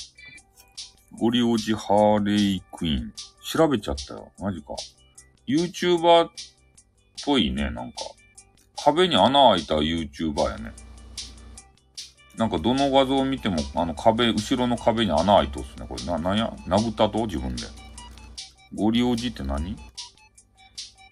[1.19, 3.13] ゴリオジハーレイクイーン。
[3.43, 4.31] 調べちゃったよ。
[4.39, 4.75] マジか。
[5.45, 6.31] YouTuber っ
[7.25, 7.97] ぽいね、なんか。
[8.81, 10.71] 壁に穴開いた YouTuber やね。
[12.37, 15.85] なんかどの画像を見ても、あの壁、後ろの壁に穴開いとっすね。
[15.87, 16.53] これな、なんや？
[16.65, 17.25] 殴ったと？
[17.25, 17.63] 自分で。
[18.75, 19.77] ゴリオジって何？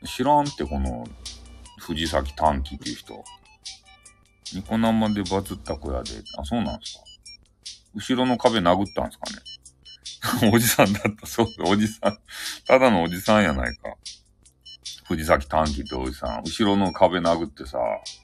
[0.06, 1.06] 知らんって、この、
[1.80, 3.24] 藤崎短期っていう人。
[4.54, 6.10] ニコ生でバズった子やで。
[6.38, 7.04] あ、そうなんですか
[7.96, 11.26] 後ろの壁殴ったんですかね おじさんだった。
[11.26, 12.20] そう、おじさん。
[12.68, 13.96] ただのおじさんやないか。
[15.06, 16.44] 藤崎短期っておじさん。
[16.44, 17.78] 後ろの壁殴ってさ、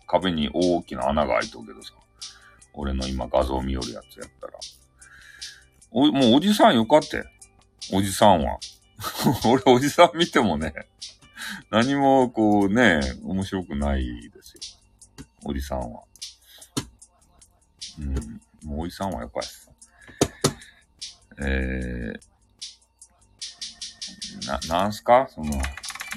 [0.06, 1.94] 壁に大きな穴が開いとるけどさ。
[2.74, 4.54] 俺の今画像見よるやつやったら。
[5.92, 7.24] お、もうおじさんよかって。
[7.94, 8.60] おじさんは。
[9.46, 10.74] 俺おじさん見てもね、
[11.70, 14.62] 何もこうね、面白くないですよ。
[15.44, 16.04] おじさんは。
[18.00, 18.16] うん。
[18.64, 19.48] もうおじさんはやっぱり。
[21.42, 25.30] えー、な、なんすか？
[25.34, 25.62] その、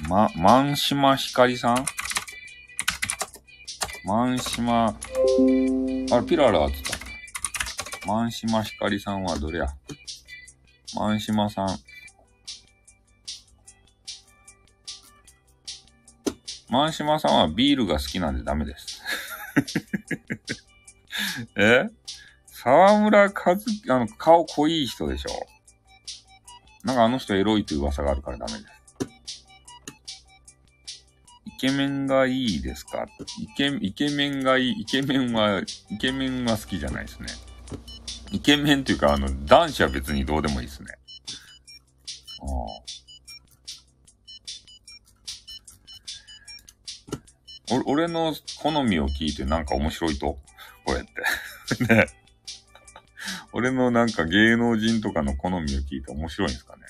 [0.09, 1.85] ま、満島ひかりさん？
[4.03, 4.93] 満島、あ
[6.19, 6.99] れ、ピララーって言っ
[8.01, 8.07] た。
[8.07, 9.67] 満島ひかりさんはどれや？
[10.95, 11.79] 満島さん。
[16.73, 18.99] 満島さんはビールが好きなんでダメです。
[21.55, 21.87] え？
[22.47, 25.29] 沢村和樹、あの、顔濃い人でしょ？
[26.83, 28.63] なんかあの人エロいという噂があるからダメです。
[31.45, 33.05] イケメンがいいですか？
[33.39, 35.61] イケイケメンがいい、イケメンは、
[35.91, 37.27] イケメンは好きじゃないですね。
[38.31, 40.87] イケメンっていうか、あの、男子は別にどうでもいいですね。
[42.41, 43.02] ああ。
[47.85, 50.37] 俺の好みを聞いてなんか面白いと？
[50.85, 51.83] こうやって。
[51.95, 52.07] ね。
[53.53, 56.83] 俺のなんか芸能人とかの好みを聞いて面白いんですかね？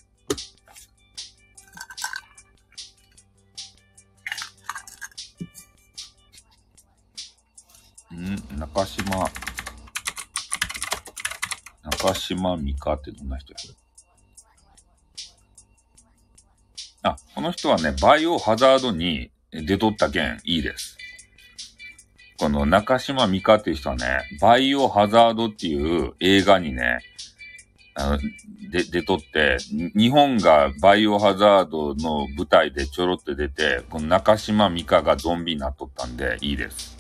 [8.16, 9.30] ん中島、
[11.84, 13.58] 中島美香ってどんな人や？
[17.06, 19.30] あ、この人はね、バイオハザードに
[19.62, 20.98] 出とった件いいです。
[22.38, 27.00] この中島美香っていう人はね、バイオハザードっていう映画にね、
[27.96, 28.20] あの、
[28.72, 29.58] で、出とって、
[29.96, 36.98] 日本がバイオハザードの舞台でちょろって出て、この中島美香がゾンビになっとったんで、いいです。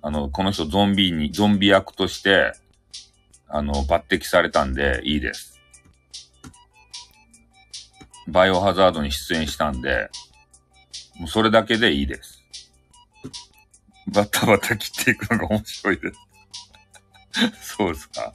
[0.00, 2.52] あの、この人ゾンビに、ゾンビ役として、
[3.48, 5.60] あの、抜擢されたんで、いいです。
[8.26, 10.10] バイオハザードに出演したんで、
[11.18, 12.44] もうそれだけでいいです。
[14.06, 16.18] バタバタ切っていくのが面白いです。
[17.76, 18.32] そうですか。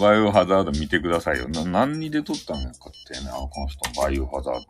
[0.00, 1.48] バイオハザード見てくださいよ。
[1.48, 4.60] な、何にで撮ったのかってね、あこの人、バイオハザード。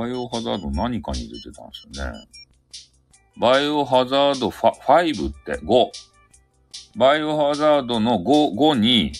[0.00, 2.28] バイオハザード何かに出てたんですよね。
[3.38, 5.90] バイオハザード5って、5。
[6.96, 9.12] バイオハザードの5、5に、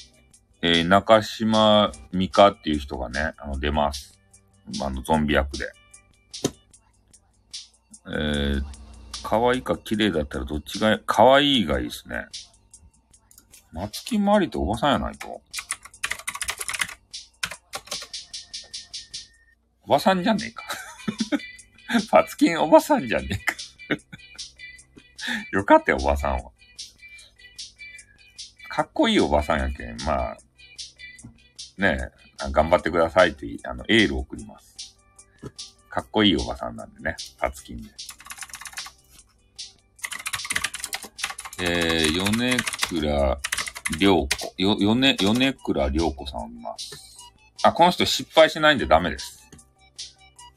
[0.61, 4.19] えー、中島美香っていう人がね、あの、出ます。
[4.83, 5.73] あの、ゾンビ役で。
[8.11, 8.65] えー、
[9.23, 12.27] 可愛いか綺麗だったらどっちが、可愛いがいいですね。
[13.73, 15.41] 松木まりっておばさんやないと。
[19.85, 20.65] おばさんじゃねえか。
[22.11, 23.55] パツキンおばさんじゃねえか。
[25.53, 26.51] よかったよ、おばさんは。
[28.69, 30.39] かっこいいおばさんやけん、まあ、
[31.79, 32.11] ね、
[32.53, 34.97] 頑張ってくださいって、あの、エールを送ります。
[35.89, 37.89] かっこいいおばさんなんでね、パツキンで。
[41.61, 42.57] えー、米
[42.89, 43.39] 倉
[43.99, 44.55] 良子。
[44.59, 47.17] よ、米、米倉良子さんを見ます。
[47.63, 49.49] あ、この人失敗しないんでダメです。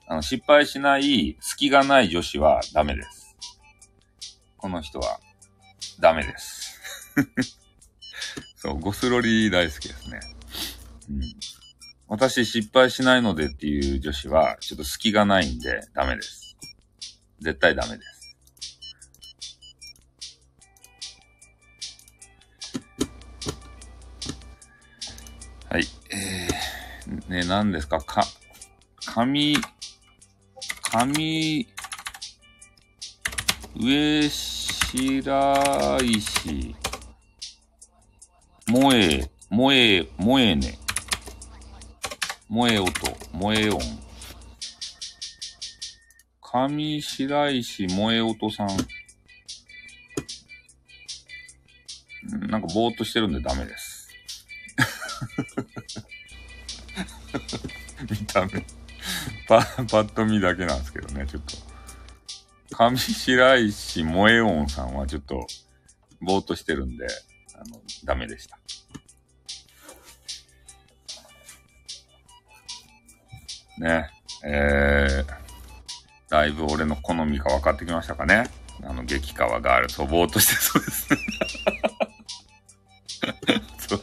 [0.08, 3.36] あの、失敗しない、隙がない女子はダメです。
[4.58, 5.20] この人は、
[6.00, 6.80] ダメです。
[8.58, 10.20] そう、ゴスロリ大好きですね。
[11.12, 11.22] うん。
[12.08, 16.58] 私失敗しないのでっていう女子は、ちょっと隙がないんでダメです。
[17.40, 18.38] 絶対ダメです。
[25.70, 25.88] はい。
[26.12, 28.00] えー、ね、何ですか？
[28.00, 28.26] か、
[29.16, 29.56] 上、
[30.92, 31.68] 上、
[33.78, 36.76] 上白石、
[38.68, 40.78] 萌え、萌え、萌えね。
[42.54, 42.92] 萌え音、
[43.32, 43.80] 萌え音。
[46.42, 48.68] 上白石萌え音さん。
[52.50, 54.10] なんかぼーっとしてるんでダメです。
[58.12, 58.66] 見た目
[59.48, 61.56] パ、パッと見だけなんですけどね、ちょっと。
[62.76, 65.48] 上白石萌え音さんはちょっと、
[66.20, 67.08] ぼーっとしてるんで、
[67.56, 68.60] あの、ダメでした。
[73.82, 74.12] ね、
[74.44, 78.50] えー、だいぶ俺の好みが分かってきましたかね。
[78.84, 81.20] あの、激川ガールとぼーとしてそうですね。
[83.78, 84.02] そう。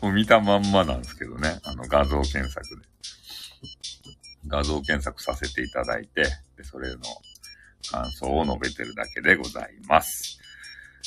[0.00, 1.60] もう見たまんまなんですけどね。
[1.64, 2.86] あの、画像検索で。
[4.48, 6.24] 画像検索させていただいて、
[6.56, 7.02] でそれの
[7.90, 10.38] 感想を述べてるだけでございます。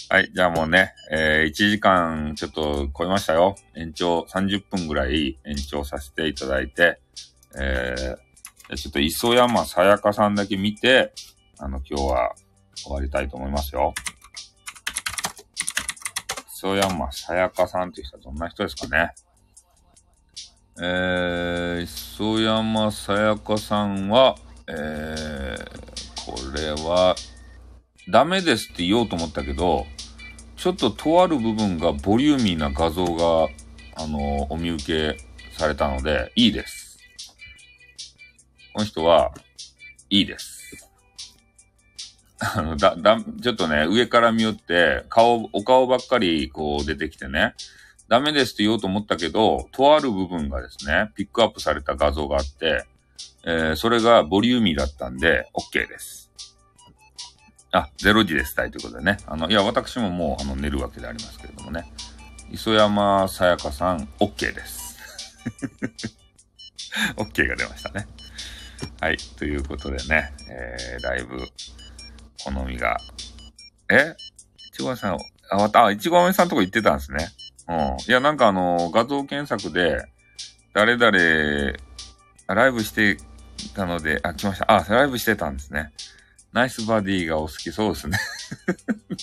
[0.10, 3.56] はい、じゃあもうね、えー、1時間ちょっと超えましたよ。
[3.76, 7.00] 延長30分ぐらい延長させていただいて、
[7.58, 11.14] えー、ちょっと磯山さやかさんだけ見て、
[11.58, 12.36] あの、今日は
[12.76, 13.94] 終わりたいと思いますよ。
[16.54, 19.14] 磯山さやかさんって人はどんな人ですかね？
[20.82, 24.36] えー、磯山さやかさんは、
[24.68, 27.16] えー、これは、
[28.10, 29.86] ダメですって言おうと思ったけど、
[30.56, 33.48] ちょっととある部分がボリューミーな画像が、
[33.96, 35.18] あの、お見受け
[35.58, 36.89] されたので、いいです。
[38.80, 39.34] この人は、
[40.10, 40.90] いいです。
[42.40, 47.56] あの、だ、だ、ちょっとね、上から見よって、顔、お顔ばっかり、こう、出てきてね、
[48.08, 52.86] ダメですって言おうと思ったけど、とある部分がですね、ピックアップされた画像があって、
[53.44, 56.32] えー、それがボリューミーだったんで、OK です。
[57.74, 59.18] あ、0時です、たいということでね。
[59.26, 61.92] あの、いや、私ももう、あの、寝るわけでありますけれどもね。
[62.50, 64.98] 磯山さやかさん、OK です。
[67.18, 68.08] OK が出ましたね。
[69.02, 69.18] はい。
[69.38, 71.40] ということでね、えー、ライブ、
[72.44, 72.98] 好みが。
[73.90, 74.16] え？
[74.68, 75.18] いちごさん、
[75.50, 77.28] あ、また、あ、いちごめさんとこ行ってたんですね。
[77.68, 77.98] うん。
[78.08, 80.06] いや、なんかあの、画像検索で、
[80.74, 81.78] 誰々、
[82.48, 83.18] ライブして
[83.76, 84.72] たので、あ、来ました。
[84.72, 85.92] あ、ライブしてたんですね。
[86.52, 88.18] ナイスバディがお好きそうですね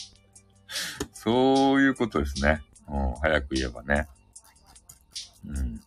[1.13, 2.63] そういうことですね。
[2.89, 4.07] うん、早く言えばね。
[5.45, 5.81] うん。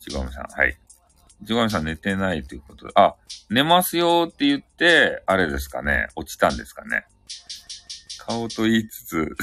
[0.00, 0.76] ちごみさん、はい。
[1.46, 3.14] ちごみさん寝てないということで、あ、
[3.48, 7.06] 寝ますよって言って、あれですかね、落ちたんですかね。
[8.18, 9.36] 顔と言いつつ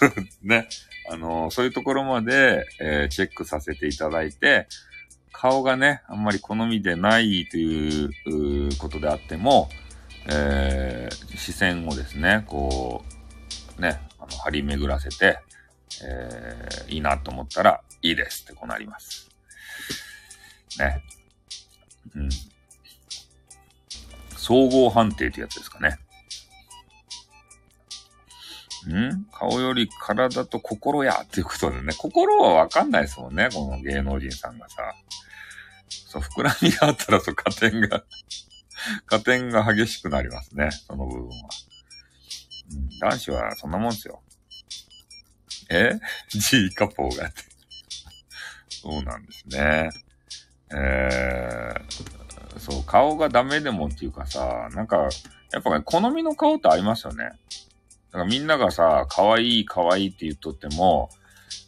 [0.00, 0.68] そうですね。
[1.10, 4.66] あの、そういうところまで、えー、チェックさせていただいて、
[5.32, 8.10] 顔がね、あんまり好みでないという
[8.78, 9.68] ことであっても、
[10.26, 13.04] えー、視線をですね、こ
[13.78, 15.38] う、ね、あの、張り巡らせて、
[16.02, 19.28] えー、いいなと思ったら、いいですってこうなります。
[20.78, 21.02] ね。
[22.14, 22.28] うん。
[24.36, 25.98] 総合判定ってやつですかね。
[28.88, 29.24] ん？
[29.32, 31.94] 顔より体と心やっていうことでね。
[31.96, 33.48] 心はわかんないですもんね。
[33.52, 34.94] この芸能人さんがさ。
[35.88, 38.04] そう、膨らみがあったらそう、加点が
[39.06, 40.70] 加点が激しくなりますね。
[40.70, 41.48] その部分は。
[42.72, 44.22] うん、男子はそんなもんですよ。
[45.70, 45.98] え
[46.28, 47.42] ?G カポーがって。
[48.68, 49.90] そうなんですね。
[50.72, 55.08] えー、そう、顔がダメでもっていうかさ、なんか、
[55.52, 57.24] やっぱね、好みの顔ってありますよね。
[57.24, 61.10] だからみんながさ、可愛い可愛いって言っとっても、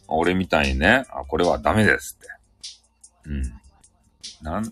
[0.07, 2.27] 俺みたいにね、あ、これはダメですって。
[3.29, 3.61] うん。
[4.41, 4.71] なん、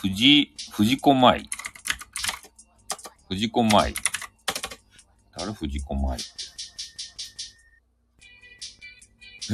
[0.00, 1.48] 藤、藤子舞。
[3.28, 3.94] 藤子舞。
[5.36, 6.18] 誰藤子舞？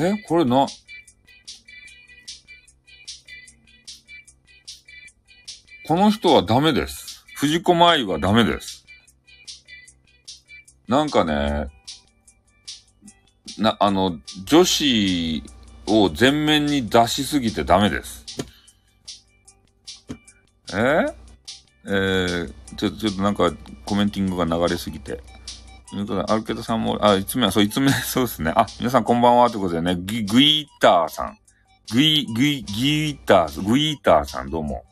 [0.00, 0.66] えこれな、
[5.88, 7.24] この人はダメです。
[7.34, 8.84] 藤子舞はダメです。
[10.86, 11.68] なんかね、
[13.58, 15.42] な、あの、女子
[15.86, 18.26] を前面に出しすぎてダメです。
[20.74, 21.06] え？
[21.86, 23.50] えー、ちょっと、ちょっとなんか
[23.86, 25.22] コメンティングが流れすぎて。
[26.26, 28.52] アルケドさんも、あ、いつ目は、そう、いつ目、 そうですね。
[28.54, 31.38] あ、皆さんこんばんは、ということでね、ギ、グイーターさん。
[31.90, 34.84] グイ、グイ、ギーター、グイーターさん、どうも。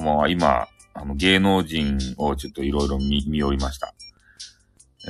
[0.00, 0.28] こんばんは。
[0.30, 3.92] 今、あの、芸能人をちょっといろいろ見、見終りました。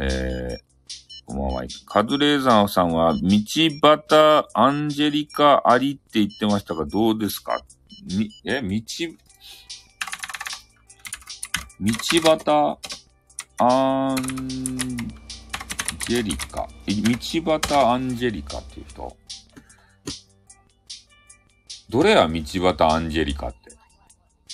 [0.01, 1.63] えー、こんばんは。
[1.87, 7.63] カズレーザーさんは、道端アンジェリカありって言ってましたが、どうですか？
[8.19, 8.69] み、え、道、
[11.81, 11.93] 道
[12.37, 12.79] 端
[13.59, 14.17] アン
[16.09, 16.67] ジェリカ？
[16.89, 19.17] 道端アンジェリカっていう人
[21.89, 23.60] どれや道端アンジェリカって？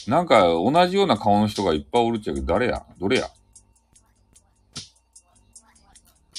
[0.06, 2.84] なんか同じような顔の人がいっぱいおるっちゃけど、誰や？
[2.98, 3.28] どれや？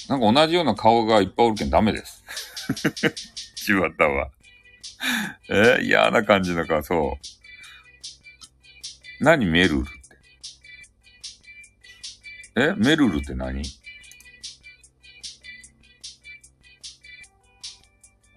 [0.08, 2.24] なんか同じような顔がいっぱいおるけんダメです。
[3.68, 4.30] 道端は。
[5.50, 5.84] え？
[5.84, 7.18] 嫌な感じの顔、そ
[9.22, 9.24] う。
[9.24, 9.92] 何メルルって？
[12.62, 12.74] え？
[12.78, 13.64] メルルって何？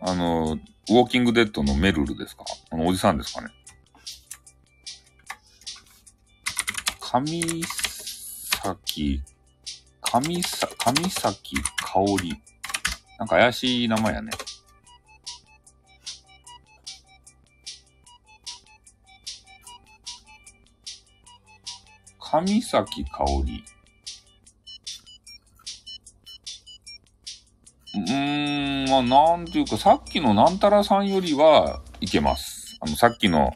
[0.00, 0.58] あの、
[0.88, 2.42] ウォーキングデッドのメルルですか？
[2.70, 3.50] あの、おじさんですかね？
[7.12, 7.42] 神
[8.62, 9.20] 崎、
[10.00, 12.40] 神さ、神崎香り。
[13.18, 14.30] なんか怪しい名前やね。
[22.20, 23.64] 神崎香り。
[28.88, 32.78] まあ、なんていうか、さっきのなんたらさんよりはいけます。
[32.80, 33.52] あの、さっきの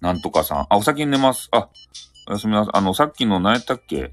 [0.00, 0.66] なんとかさん。
[0.68, 1.48] あ、お先に寝ます。
[1.52, 1.68] あ、
[2.28, 2.78] おやすみなさい。
[2.78, 4.12] あの、さっきの何やったっけ？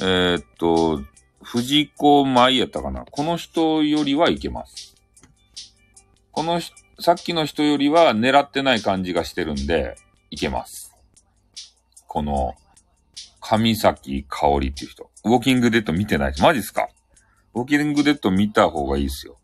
[0.00, 1.02] えーっと、
[1.42, 3.04] 藤子舞やったかな？
[3.04, 4.94] この人よりはいけます。
[6.30, 6.70] このひ、
[7.00, 9.96] さっきの人よりは狙ってない感じがしてるんで、
[10.30, 10.94] いけます。
[12.06, 12.54] この、
[13.40, 15.10] 上崎香織っていう人。
[15.24, 16.34] ウォーキングデッド見てない。
[16.40, 16.88] マジっすか？
[17.54, 19.36] ウォーキングデッド見た方がいいっすよ。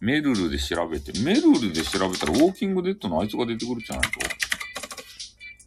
[0.00, 4.20] メルルで調べて、メルルで調べたらウォーキングデッドのあいつが出てくるじゃないと。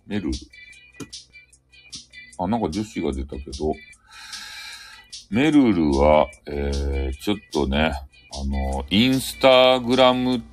[0.07, 0.31] メルル。
[2.37, 3.73] あ、なんか女子が出たけど、
[5.29, 7.93] メルルは、えー、ちょっとね、
[8.33, 10.43] あの、インスタグラム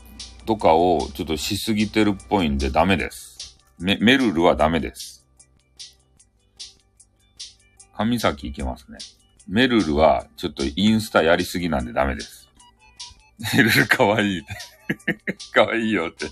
[0.47, 3.59] とかをちょっとしすぎてるっぽいんでダメです。
[3.79, 5.25] メ、ルルはダメです。
[7.93, 8.99] 上崎いけますね。
[9.49, 12.49] メルルはちょっとインスタやりすぎなんでダメです。
[13.55, 14.45] メルルかわいい。
[15.53, 16.27] かわいいよって。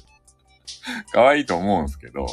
[1.13, 2.27] かわいいと思うんすけど、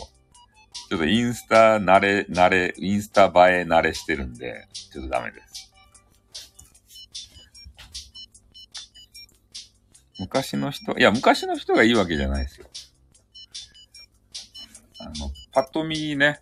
[0.94, 3.32] ちょっとインスタ慣れ、慣れ、インスタ映え
[3.64, 5.74] 慣れしてるんで、ちょっとダメです。
[10.20, 12.68] 昔の人、いや、昔の人がいいわけじゃないですよ。
[15.00, 16.42] あの、パッと見ね、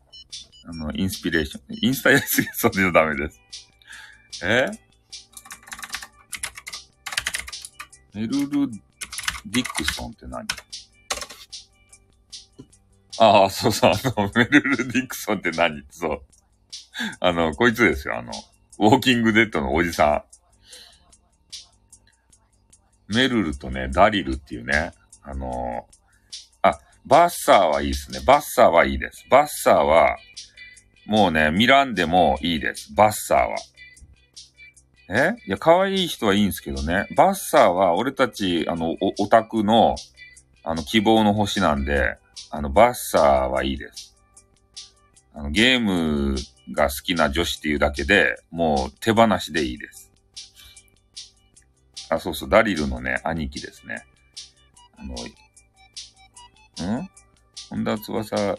[0.66, 1.78] あの、インスピレーション。
[1.82, 3.40] インスタやりすぎそうでダメです。
[4.44, 4.66] え？
[8.14, 8.70] メルル・
[9.46, 10.46] ディクソンって何？
[13.24, 16.22] ああ、そうそう、あの、メルル・ディクソンって何そう。
[17.20, 18.32] あの、こいつですよ、あの、
[18.80, 20.26] ウォーキングデッドのおじさ
[23.10, 23.14] ん。
[23.14, 25.86] メルルとね、ダリルっていうね、あの
[26.64, 28.22] あ、バッサーはいいですね。
[28.26, 29.24] バッサーはいいです。
[29.30, 30.18] バッサーは、
[31.06, 32.92] もうね、見らんでもいいです。
[32.96, 33.56] バッサーは。
[35.10, 35.36] え？
[35.46, 37.06] いや、可愛い人はいいんですけどね。
[37.16, 39.96] バッサーは、俺たち、あの、オタクの、
[40.64, 42.18] あの、希望の星なんで、
[42.50, 44.16] あの、バッサーはいいです。
[45.34, 46.36] あの、ゲーム
[46.74, 50.12] が好きな女子っていうだけで、もう手放しでいいです。
[52.10, 54.06] あ、そうそう、ダリルのね、兄貴ですね。
[54.98, 57.10] あの、ん？
[57.70, 58.58] 本田翼、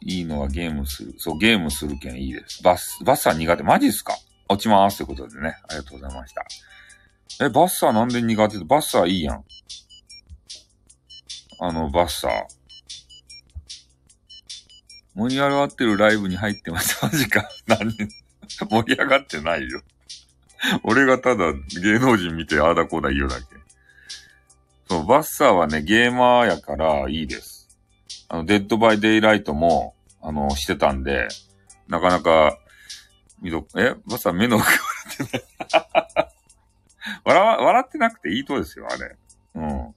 [0.00, 1.14] いいのはゲームする。
[1.18, 2.62] そう、ゲームするけんいいです。
[2.62, 3.62] バス、バッサー苦手。
[3.62, 4.16] マジっすか？
[4.48, 5.56] 落ちまーすってことでね。
[5.68, 6.44] ありがとうございました。
[7.44, 8.58] え、バッサーなんで苦手？
[8.58, 9.44] でバッサーいいやん。
[11.60, 12.32] あの、バッサー。
[15.14, 16.98] 盛り上がってるライブに入ってます。
[17.04, 17.48] マジか。
[17.66, 17.92] 何？
[18.70, 19.82] 盛り上がってないよ。
[20.82, 23.46] 俺がただ芸能人見てああだこうだ言うだけ。
[24.88, 27.68] そう、バッサーはね、ゲーマーやからいいです。
[28.28, 31.28] あの、デッドバイデイライトも、あの、してたんで、
[31.88, 32.58] なかなか、
[33.40, 33.94] みど、え？
[34.06, 34.80] バッサー目の奥笑
[35.12, 36.28] ってない。
[37.24, 39.16] 笑、笑ってなくていいとですよ、あれ。
[39.54, 39.94] うん。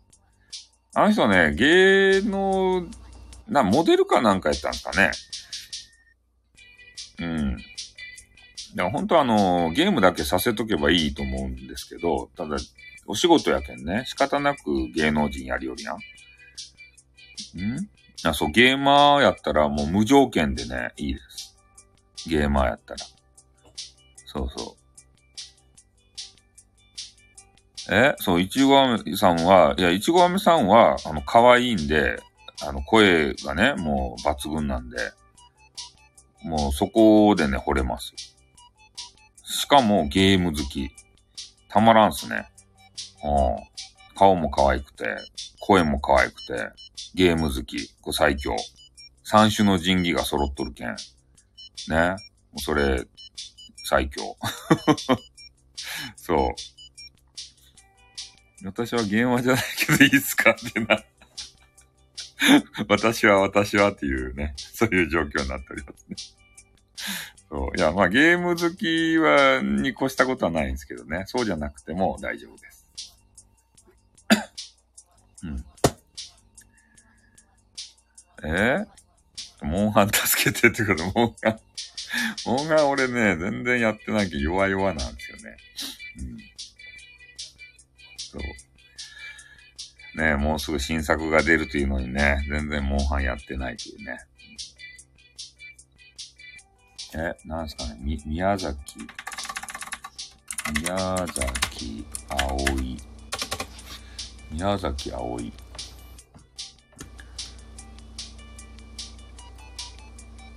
[0.97, 2.87] あの人ね、芸能、
[3.47, 5.11] な、モデルかなんかやったんですかね。
[7.19, 7.57] うん。
[7.57, 7.63] だか
[8.75, 12.57] ら本当はあの、ゲームだけさせとけばいいと思うんですけど、ただ、
[13.05, 15.97] お仕事やけんね、仕方なく芸能人やりよりやん。
[15.97, 15.99] ん？
[18.23, 21.55] あ、そう、ゲーマーやったらもう無条件でね、いいです。
[22.27, 23.05] ゲーマーやったら。
[24.25, 24.86] そうそう。
[27.89, 32.19] えそう、いちごあめさんは、いや、いちごあめさんは、あの、可愛いんで、
[32.65, 34.97] あの、声がね、もう抜群なんで、
[36.43, 38.13] もうそこでね、惚れます。
[39.43, 40.89] しかもゲーム好き。
[41.69, 42.49] たまらんすね。
[43.23, 43.29] う
[43.61, 44.15] ん。
[44.15, 45.15] 顔も可愛くて、
[45.59, 46.69] 声も可愛くて、
[47.13, 47.87] ゲーム好き。
[48.01, 48.55] これ最強。
[49.23, 50.95] 三種の神器が揃っとるけん。
[51.89, 52.09] ね。
[52.09, 52.15] も
[52.57, 53.05] うそれ、
[53.85, 54.35] 最強。
[56.15, 56.76] そう。
[58.63, 61.03] 私はゲーマーじゃないけどいいっすかってな。
[62.87, 66.15] 私は私はっていうね、そういう状況になっておりますね。
[67.49, 67.77] そう。
[67.77, 71.23] いや、まあゲーム好きは、に越したことはないんですけどね。
[71.27, 72.85] そうじゃなくても大丈夫です。
[75.43, 75.65] うん。
[78.43, 78.85] え？
[79.61, 81.59] ー、モンハン助けてってこと、モンハン。
[82.45, 85.57] モンハン俺ね、全然やってないけど弱々なんですよね。
[86.19, 86.37] うん。
[88.31, 88.41] そう。
[90.17, 94.17] ねもうすぐ新作が出るというのにね、全然モンハンやってないというね。
[97.15, 98.99] え、なんすかね、み、宮崎、
[100.81, 102.97] 宮崎葵、
[104.51, 105.53] 宮崎葵。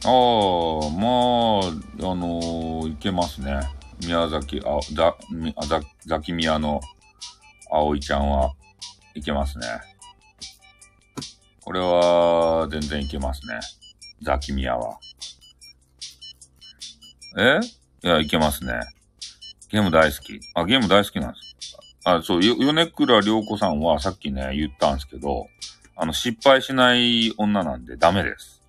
[0.03, 1.61] ああ、ま
[2.07, 3.61] あ、あのいけますね。
[4.03, 6.81] 宮崎、あ、だ、みあざ、ザキミヤの
[7.71, 8.53] 葵ちゃんは
[9.15, 9.67] いけますね。
[11.61, 13.61] これは、全然いけますね。
[14.23, 14.99] ザキミヤは。
[17.39, 17.61] え？
[18.03, 18.81] いや、いけますね。
[19.69, 20.41] ゲーム大好き。
[20.55, 21.77] あ、ゲーム大好きなんです。
[22.05, 25.47] あ、そう、よ米倉涼子さんはさっきね、言ったんですけど、
[25.95, 28.63] あの、失敗しない女なんでダメです。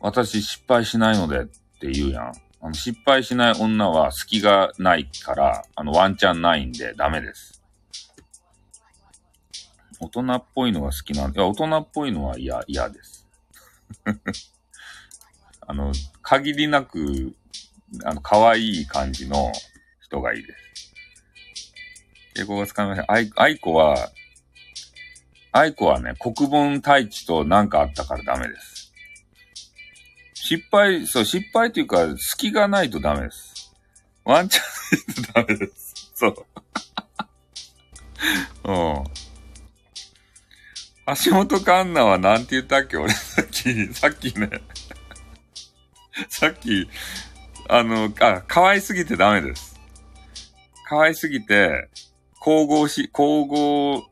[0.00, 2.32] 私失敗しないのでって言うやん。
[2.64, 7.51] あの失敗しない女は隙がないから、あの、ワンチャンないんでダメです。
[10.02, 13.24] 大人っぽいのが好きなんで、いや、大人っぽいのは嫌、嫌です。
[15.64, 15.92] あの、
[16.22, 17.36] 限りなく、
[18.04, 19.52] あの、可愛い感じの
[20.00, 20.94] 人がいいです。
[22.34, 23.04] 敬語が使いません。
[23.08, 24.10] あい、愛子は、
[25.52, 28.92] 愛子はね、国分太一となんかあったからダメです。
[30.34, 33.72] 失敗、そう、失敗というか、隙がないとダメです。
[34.24, 36.10] ワンチャンないとダメです。
[36.16, 36.46] そう。
[38.64, 39.21] うん。
[41.24, 44.50] 橋本環奈はなんて言ったっけ俺さっき、 さっきね、
[46.28, 46.88] さっき、
[47.68, 49.80] あの、あ、可愛すぎてダメです。
[50.88, 51.88] 可愛すぎて、
[52.42, 54.02] 神々し、神々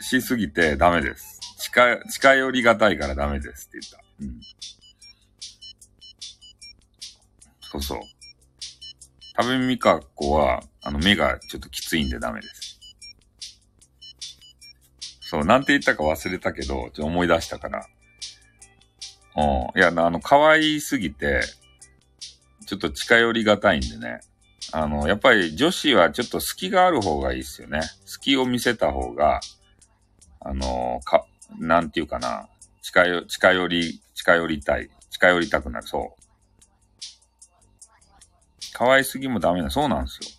[0.00, 1.40] しすぎてダメです。
[1.58, 4.04] 近、近寄りがたいからダメですって言った。
[4.20, 4.40] うん。
[7.60, 8.00] そうそう。
[9.40, 12.67] 食べみかっこは、あの、目がちょっときついんでダメです。
[15.30, 17.86] そう、なんて言ったか忘れたけど、ちょっと思い出したから。
[19.36, 19.40] う
[19.76, 19.78] ん。
[19.78, 21.42] いや、あの、可愛すぎて、
[22.64, 24.20] ちょっと近寄りがたいんでね。
[24.72, 27.82] あの、やっぱり女子はちょっと隙がある方がいいっすよね。
[28.06, 29.40] 隙を見せた方が、
[30.40, 31.26] あの、か、
[31.58, 32.48] なんていうかな。
[32.80, 34.88] 近寄、近寄り、近寄りたい。
[35.10, 35.86] 近寄りたくなる。
[35.86, 36.22] そう。
[38.72, 40.37] 可愛すぎもダメな、そうなんですよ。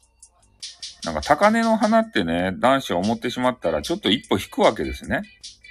[1.03, 5.21] なんか高嶺の花ってね、男子は思ってしまったらちょっと一歩引くわけですね。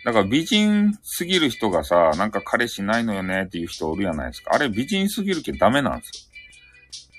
[0.04, 4.54] だから美人すぎる人がさ、なんか彼氏ないのよねっていう人おるじゃないですか。
[4.54, 6.28] あれ美人すぎるけどダメなんですよ。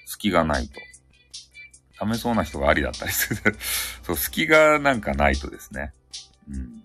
[0.06, 0.81] 隙がないと。
[1.99, 3.56] ダメそうな人がありだったりする。
[4.03, 5.94] そう、隙がなんかないとですね。
[6.49, 6.84] うん。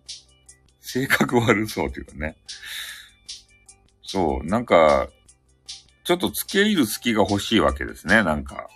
[0.80, 2.36] 性格悪そうというかね。
[4.02, 5.08] そう、なんか、
[6.02, 8.68] ちょっと付け入る隙が欲しいわけですね、なんか。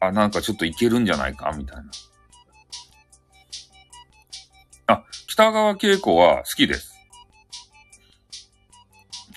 [0.00, 1.84] あ、なんかちょっといけるんじゃないか、みたいな。
[4.86, 6.94] あ、北川景子は好きです。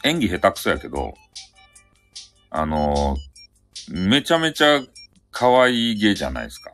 [0.04, 1.14] 演技下手くそやけど、
[2.50, 3.32] あのー
[3.94, 4.82] めちゃめちゃ
[5.32, 6.72] 可愛い芸じゃないですか。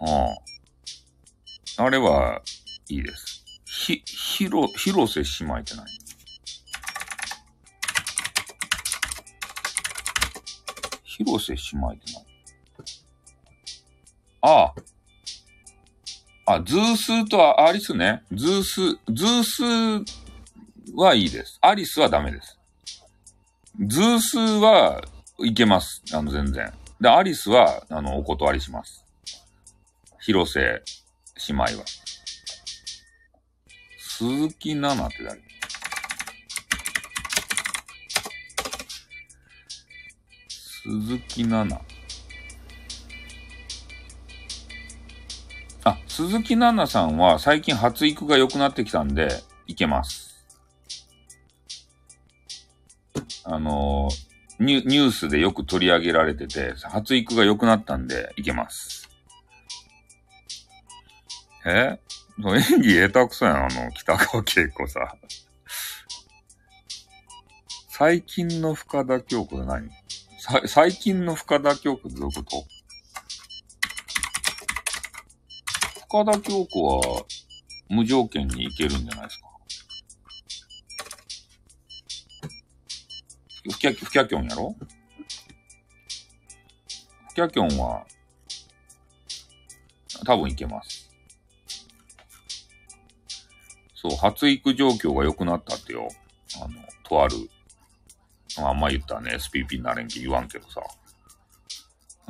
[0.00, 1.84] うん。
[1.84, 2.42] あれは
[2.88, 3.44] いいです。
[3.64, 5.86] ひ、ひろ、広瀬姉妹って何？
[11.04, 12.31] 広瀬姉妹って何？
[14.42, 14.74] あ
[16.46, 16.54] あ。
[16.54, 18.24] あ、ズースとはアリスね。
[18.32, 21.58] ズース、ズースはいいです。
[21.62, 22.58] アリスはダメです。
[23.86, 25.00] ズースは
[25.38, 26.02] いけます。
[26.12, 26.72] あの、全然。
[27.00, 29.04] で、アリスは、あの、お断りします。
[30.20, 30.82] 広瀬
[31.48, 31.84] 姉妹は。
[33.98, 35.40] 鈴木奈々って誰？
[40.82, 41.91] 鈴木奈々。
[45.84, 49.28] あ、鈴木奈々さんは最近発育が良くなってきたんで、
[49.66, 50.46] いけます。
[53.44, 59.08] あのーニュ、ニュースでよく取り上げられてて、発育が良くなったんで、いけます。
[61.66, 61.98] え？
[62.38, 65.16] 演技下手くそやん、あの、北川景子さ。
[67.88, 69.90] 最近の深田京子って何？
[70.38, 72.64] さ最近の深田京子ってどういうこと？
[76.12, 77.24] 深田京子は
[77.88, 79.46] 無条件にいけるんじゃないですか
[83.72, 84.76] ふきゃ、ふきゃきょんやろ？
[87.30, 88.04] ふきゃきょんは、
[90.26, 91.08] 多分いけます。
[93.94, 96.10] そう、発育状況が良くなったってよ。
[96.62, 96.74] あの、
[97.04, 97.36] とある、
[98.58, 100.82] あんま言ったらね、SPP になれんけ言わんけどさ。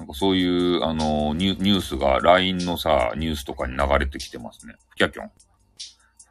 [0.02, 4.74] なんかそういう、あのニュ、ニュースが LINE のさ、ニュースとかに流れてきてますね。
[4.88, 5.30] ふきゃきょん。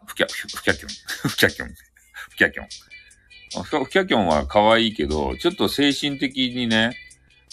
[0.06, 0.89] ふきゃ、ふきゃきょん。
[0.89, 1.69] ふきゃきょん。
[1.69, 2.68] ふきゃきょん。
[3.64, 6.98] ふきゃきょんは可愛いけど、ちょっと精神的にね、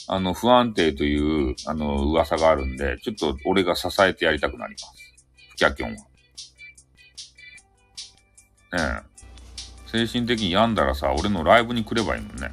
[0.08, 4.86] あの、不安定という、あの、噂があるんで、ちょっと俺が支えてやりたくなります。
[5.50, 5.96] ふきゃきょんは。
[5.96, 6.02] ね
[8.72, 9.08] え。
[9.86, 12.50] 精神的に病んだらさ、俺のライブに来ればいいもんね。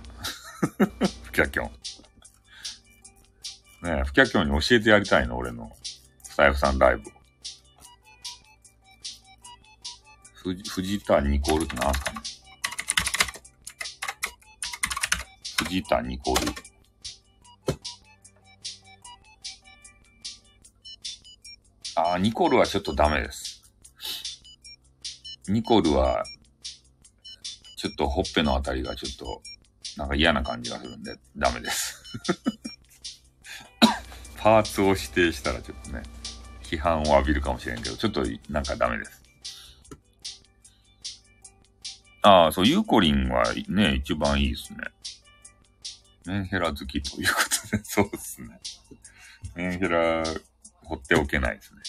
[1.24, 1.72] ふきゃきょん。
[3.86, 5.72] ねえ、ふきゃきょんに教えてやりたいの、俺の。
[6.24, 7.12] スタイフさんライブを。
[10.34, 12.18] 藤藤田ニコールって何すかね
[15.60, 16.52] 藤田ニコール。
[21.96, 23.62] あー、ニコルはちょっとダメです。
[25.48, 26.24] ニコルは、
[27.78, 29.44] ちょっとほっぺのあたりがちょっと、
[29.96, 32.02] なんか嫌な感じがするんで、ダメです。
[34.46, 36.04] パーツを指定したらちょっとね、
[36.62, 39.24] 批判を浴びるかもしれんけど、ちょっとなんかダメです。
[42.22, 44.78] ああ、そう、ユーコリンはね、一番いいですね。
[46.28, 47.42] メンヘラ好きというこ
[47.72, 48.60] とで、 そうですね。
[49.56, 50.24] メンヘラ、
[50.84, 51.82] 放っておけないですね。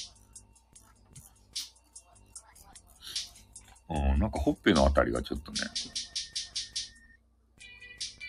[3.90, 5.58] うん、なんかほっぺのあたりがちょっとね。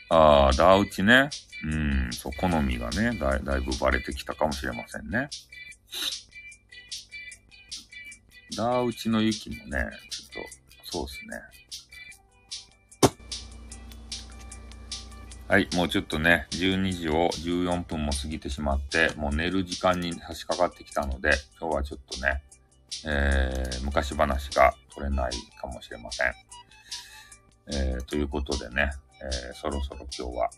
[0.09, 1.29] ああ、ダウチね。
[1.67, 5.29] うん、そう、好みがねだい、だいぶバレてきたかもしれませんね。
[8.55, 10.43] ダーウチの雪もね、ちょっ
[10.85, 11.41] と、そうですね。
[15.49, 22.43] はい、もうちょっとね、12時を14分も過ぎてしまって、もう寝る時間に差し掛かってきたので、今日はちょっとね、
[23.05, 26.33] えー、昔話が取れないかもしれません。
[27.73, 28.91] えー、ということでね、
[29.21, 30.49] えー、そろそろ今日は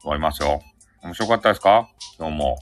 [0.00, 0.62] 終わりますよ。
[1.02, 1.88] 面白かったですか？
[2.18, 2.58] 今日も。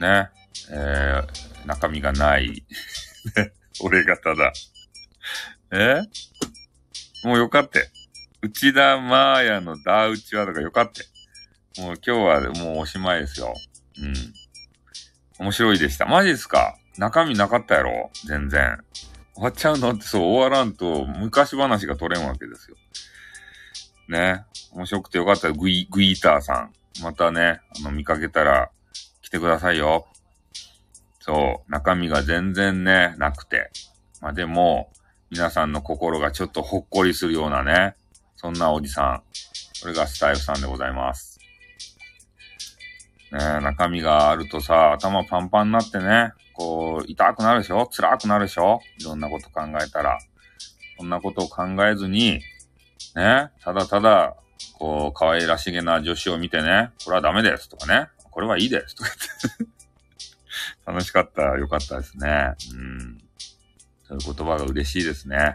[0.00, 0.30] ね、
[0.70, 2.64] えー、中身がない。
[3.82, 4.52] 俺がただ。
[5.72, 6.02] え？
[7.24, 7.90] もうよかって。
[8.42, 11.04] 内田マーヤのダウチはとかよかって。
[11.80, 13.54] もう今日はもうおしまいですよ。
[13.98, 14.14] うん。
[15.38, 16.06] 面白いでした。
[16.06, 16.76] マジですか？
[16.98, 18.10] 中身なかったやろ？
[18.26, 18.78] 全然。
[19.34, 19.92] 終わっちゃうの？
[19.92, 22.76] ってそう終わらんと昔話が取れんわけですよ。
[24.10, 24.44] ね。
[24.72, 26.72] 面白くてよかったグイ、グイーターさん。
[27.02, 28.70] またね、あの見かけたら
[29.22, 30.06] 来てくださいよ。
[31.20, 31.70] そう。
[31.70, 33.70] 中身が全然ね、なくて。
[34.20, 34.90] まあでも、
[35.30, 37.94] 皆さんの心がちょっとほっこりするようなね。
[38.36, 39.22] そんなおじさん。
[39.82, 41.38] これがスタイフさんでございます。
[43.32, 47.86] ねえ、中身があるとさ、頭パンパンになってね、こう、痛くなるでしょ？
[47.86, 48.80] 辛くなるでしょ？
[48.98, 50.18] いろんなこと考えたら。
[50.98, 52.40] そんなことを考えずに、
[53.16, 54.36] ね、ただただ、
[54.74, 59.80] こう、可愛らしげな女子を見てね、これはダメですとかね、これはいいですとか言って。
[60.86, 62.54] 楽しかった、よかったですね。
[62.72, 63.18] うん。
[64.04, 65.52] そういう言葉が嬉しいですね。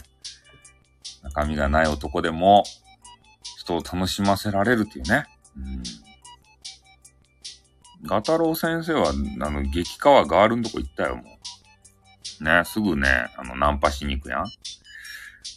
[1.24, 2.64] 中身がない男でも、
[3.58, 5.26] 人を楽しませられるっていうね。
[5.58, 5.84] うん。
[8.08, 11.24] ガタロウ先生は、あの、激川ガールのとこ行ったよ、も
[12.42, 12.44] う。
[12.44, 14.46] ね、すぐね、あの、ナンパしに行くやん。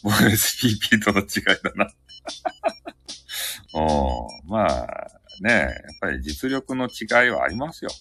[0.03, 1.91] ボー SPP との違いだな。
[3.73, 4.87] おまあ、
[5.41, 5.71] ね、やっ
[6.01, 7.91] ぱり実力の違いはありますよ。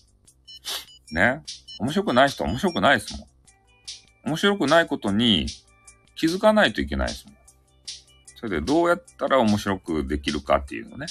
[1.13, 1.43] ね。
[1.79, 3.29] 面白くない人は面白くないですもん。
[4.25, 5.47] 面白くないことに
[6.17, 7.39] 気づかないといけないですもん。
[8.37, 11.07] それでどうやったら面白くできるかっていうのね。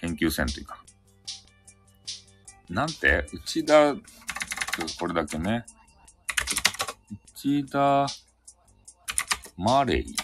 [0.00, 0.82] 研究戦というか。
[2.68, 3.94] なんて内田、
[4.98, 5.64] これだけね。
[7.34, 8.06] 内田、
[9.58, 10.14] マレイ。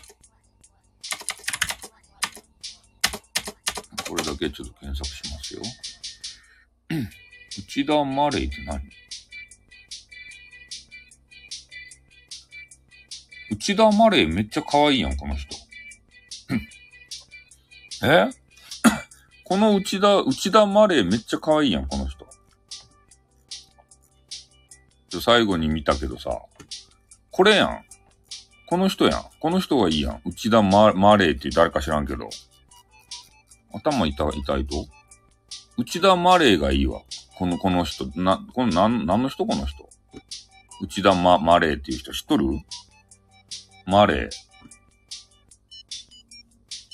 [4.08, 5.62] これだけちょっと検索しますよ。
[7.58, 8.80] 内田マレイって何？
[13.50, 15.56] 内田マレイめっちゃ可愛いやん、この人。
[18.06, 18.30] え？
[19.42, 22.24] この内田、内田マレイめっちゃ可愛いやん、この人。
[25.20, 26.40] 最後に見たけどさ、
[27.32, 27.84] これやん。
[28.66, 29.24] この人やん。
[29.40, 30.20] この人がいいやん。
[30.24, 32.28] 内田ママレーって誰か知らんけど。
[33.72, 34.86] 頭痛い、痛いと？
[35.76, 37.02] 内田マレーがいいわ。
[37.36, 38.06] この、この人。
[38.16, 39.44] な、この、なん、何の人？
[39.44, 39.88] この人。
[40.80, 42.46] 内田マ、マレーっていう人知っとる？
[43.86, 44.28] マレー。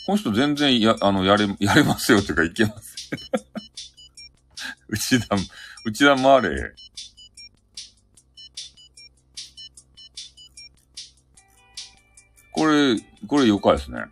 [0.07, 3.11] この人全然や、あの、やれ、やれますよってかいけます。
[4.89, 5.37] 内田、
[5.85, 6.55] 内田マレー。
[12.61, 14.05] これ、これよかですね。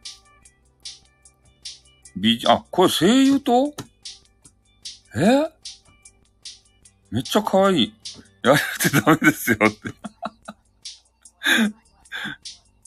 [2.17, 3.75] ビあ、これ声優と？
[5.15, 5.53] え？
[7.11, 7.95] めっちゃ可愛い。
[8.43, 9.93] やれてダメですよって。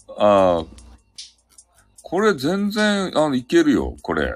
[0.17, 0.65] ああ、
[2.01, 4.35] これ全然、あの、いけるよ、これ。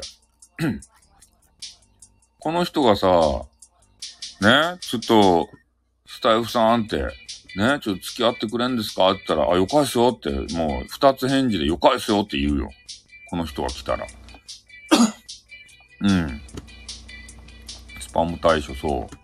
[2.37, 3.07] この人がさ、
[4.41, 5.49] ね、ちょっと、
[6.05, 7.07] スタイフさんって、
[7.55, 12.69] ね、ちょっと付き合ってくれんですかって言ったら、あ、よかいっすよって、もう、二つ返事でよかいっすよって言うよ。
[13.29, 14.05] この人が来たら。
[16.01, 16.41] うん。
[18.01, 19.17] スパム対処、そう。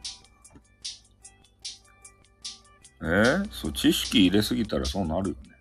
[3.04, 5.52] えーそう、知識入れすぎたらそうなるよね。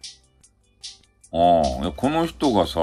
[1.33, 2.81] ああ、いやこの人がさ、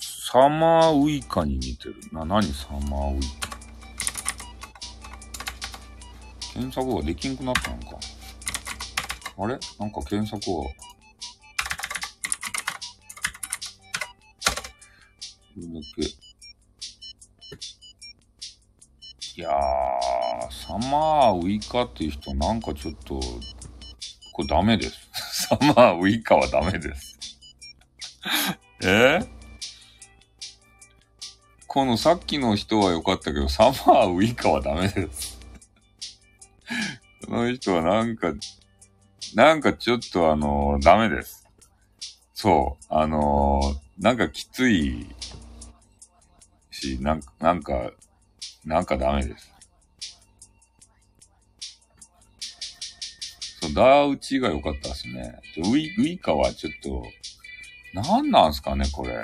[0.00, 1.96] サマーウイカに似てる。
[2.12, 3.48] な、何サマーウイカ？
[6.54, 7.98] 検索ができんくなったのか。
[9.40, 9.58] あれ？
[9.78, 10.64] なんか検索が。
[10.64, 10.74] こ
[15.56, 16.02] れだけ。
[19.36, 19.52] いやー、
[20.50, 23.20] サマーウイカっていう人なんかちょっと、
[24.32, 25.46] これダメです。
[25.48, 27.16] サマーウイカはダメです。
[28.82, 29.20] え？
[31.68, 35.38] このさっきの人は良かったけど、サマーウイカはダメです。
[37.24, 38.32] この人はなんか、
[39.34, 41.46] なんかちょっとあのー、ダメです。
[42.32, 45.06] そう、あのー、なんかきつい
[46.70, 47.90] し、なんか、なんか、
[48.64, 49.52] なんかダメです。
[53.60, 55.40] そう、ダーウチが良かったですね。
[55.56, 57.02] ウイ、ウイカはちょっと、
[57.92, 59.14] なんなんすかね、これ。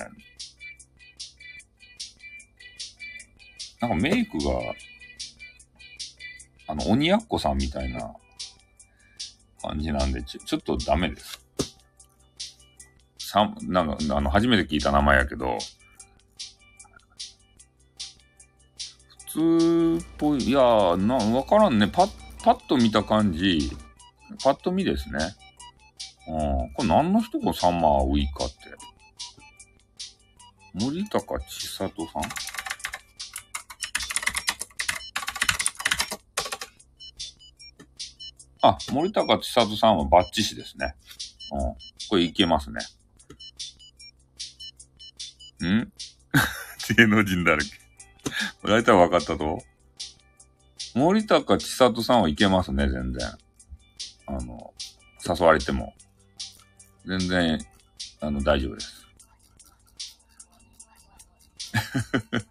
[3.81, 4.75] なんかメイクが、
[6.67, 8.15] あの、鬼奴さんみたいな
[9.69, 11.41] 感じなんで、ちょ、ちょっとダメです。
[13.19, 15.59] さなんか、あの、初めて聞いた名前やけど、
[19.35, 21.89] 普通っぽい、いやー、な、わからんね。
[21.89, 22.11] パッ、
[22.45, 23.73] パッと見た感じ、
[24.43, 25.19] パッと見ですね。
[26.29, 26.33] う
[26.67, 26.73] ん。
[26.75, 28.55] これ何の人がサマーウイカって？
[30.73, 32.23] 森高千里さん？
[38.67, 40.95] あ、森高千里さんはバッチシですね。
[41.53, 41.61] うん。
[42.09, 42.81] これいけますね。
[45.63, 45.93] ん？
[46.97, 47.69] 芸能人だらけ。
[48.63, 49.63] 大体分かったと？
[50.95, 53.29] 森高千里さんはいけますね、全然。
[54.29, 54.73] あの、
[55.29, 55.93] 誘われても。
[57.05, 57.59] 全然、
[58.21, 59.07] あの、大丈夫です。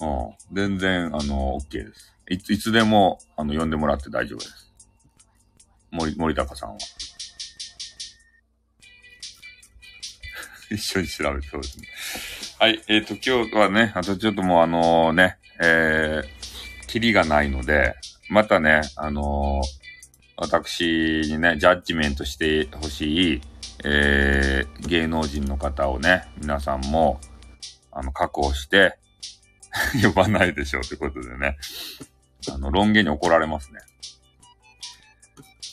[0.00, 0.34] うん。
[0.50, 2.14] 全然、あの、OK です。
[2.30, 4.63] いつ、いつでも、あの、呼んでもらって大丈夫です。
[5.94, 6.78] 森、森高さんは。
[10.70, 11.86] 一緒に調べてそうですね。
[12.58, 12.82] はい。
[12.88, 17.94] えっ、ー、と、今日はね、あとちょっともうあのね、えー、キリがないので、
[18.28, 19.84] またね、あのー、
[20.36, 23.40] 私にね、ジャッジメントしてほしい、
[23.84, 27.20] えー、芸能人の方をね、皆さんも、
[27.92, 28.98] あの、確保して
[30.02, 31.56] 呼ばないでしょうということでね、
[32.52, 33.80] あの、論言に怒られますね。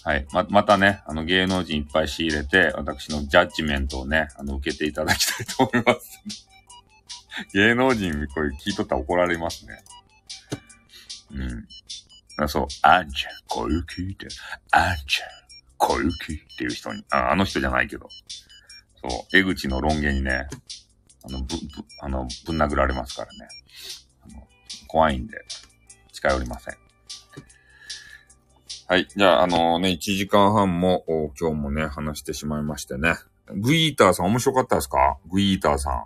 [0.04, 0.26] はい。
[0.32, 6.22] ま、またね、あの、芸能人いっぱい仕入れて、私のジャッジメントをね、あの、受けていただきたいと思います。
[7.54, 9.84] 芸能人、これ聞いとったら怒られますね。
[11.34, 11.68] うん。
[12.38, 14.28] あそう、あんちゃん、小雪って、
[14.72, 15.30] あんちゃん、
[15.78, 18.10] 小雪っていう人に、ああの人じゃないけど、
[19.02, 20.48] そう、江口の論言にね、
[21.24, 21.62] あの、ぶ、ぶ、
[22.00, 23.48] あの、ぶん殴られますからね。
[24.88, 25.38] 怖いんで、
[26.12, 26.81] 近寄りません。
[28.92, 29.08] はい。
[29.08, 31.06] じゃあ、あのね、1時間半も、
[31.40, 33.16] 今日もね、話してしまいましてね。
[33.56, 35.18] グイーターさん面白かったですか？
[35.32, 36.06] グイーターさん。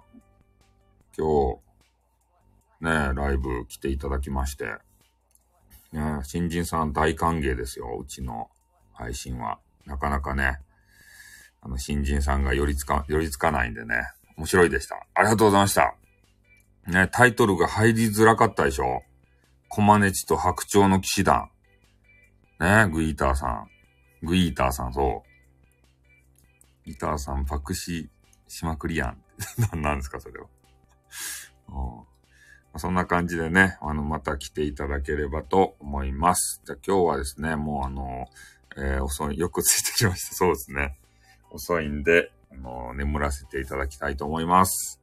[1.17, 1.57] 今
[2.79, 4.65] 日、ね、ライブ来ていただきまして。
[5.93, 8.51] ね、新人さん大歓迎ですよ、うちの
[8.93, 9.57] 配信は。
[9.87, 10.59] なかなかね、
[11.61, 13.95] あの、新人さんが寄りつか、寄りつかないんでね、
[14.37, 15.07] 面白いでした。
[15.15, 15.95] ありがとうございました。
[16.85, 19.01] ね、タイトルが入りづらかったでしょ？
[19.69, 21.49] コマネチと白鳥の騎士団。
[22.59, 23.69] ねえ、グイーターさん。
[24.23, 26.89] グイーターさん、そう。
[26.89, 28.09] ギターさん、爆死
[28.47, 29.17] しまくりやん。
[29.71, 30.47] 何なんですか、それは。
[32.77, 36.61] そんな感じでね、あの、また来ていただければと思います。
[36.65, 38.27] じゃ今日はですね、もうあの、
[38.77, 40.35] えー、遅い、よくついてきました。
[40.35, 40.97] そうですね。
[41.51, 44.99] 遅いんで、あの、眠らせていただきたいと思います。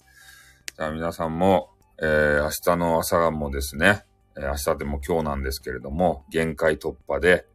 [0.77, 1.70] じゃあ皆さんも、
[2.01, 4.05] えー、明日の朝もですね、
[4.37, 7.47] え、明日でも今日なんですけれども、限界突破で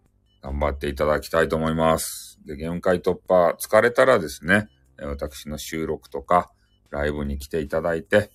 [0.42, 2.40] 頑張っていただきたいと思います。
[2.46, 6.52] で、限界突破疲れたらですね、私の収録とか
[6.90, 8.32] ライブに来ていただいて、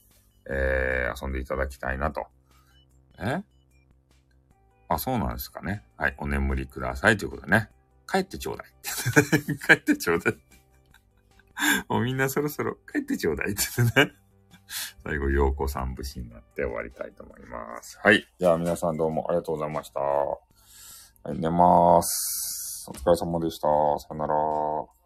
[0.48, 2.27] えー、遊んでいただきたいなと。
[3.19, 3.43] え？
[4.89, 5.85] あ、そうなんですかね。
[5.97, 6.14] はい。
[6.19, 7.70] お眠りくださいということでね。
[8.10, 8.66] 帰ってちょうだい。
[9.66, 10.35] 帰ってちょうだい。
[11.89, 14.12] もうみんなそろそろ帰ってちょうだいってね。
[15.02, 17.98] 最後、陽子さん節になって終わりたいと思います。
[18.02, 18.26] はい。
[18.39, 20.01] じゃあ皆さんどうもありがとうございました。
[20.01, 20.39] は
[21.34, 22.86] い、寝まーす。
[22.90, 23.68] お疲れ様でした。
[23.98, 25.01] さよなら。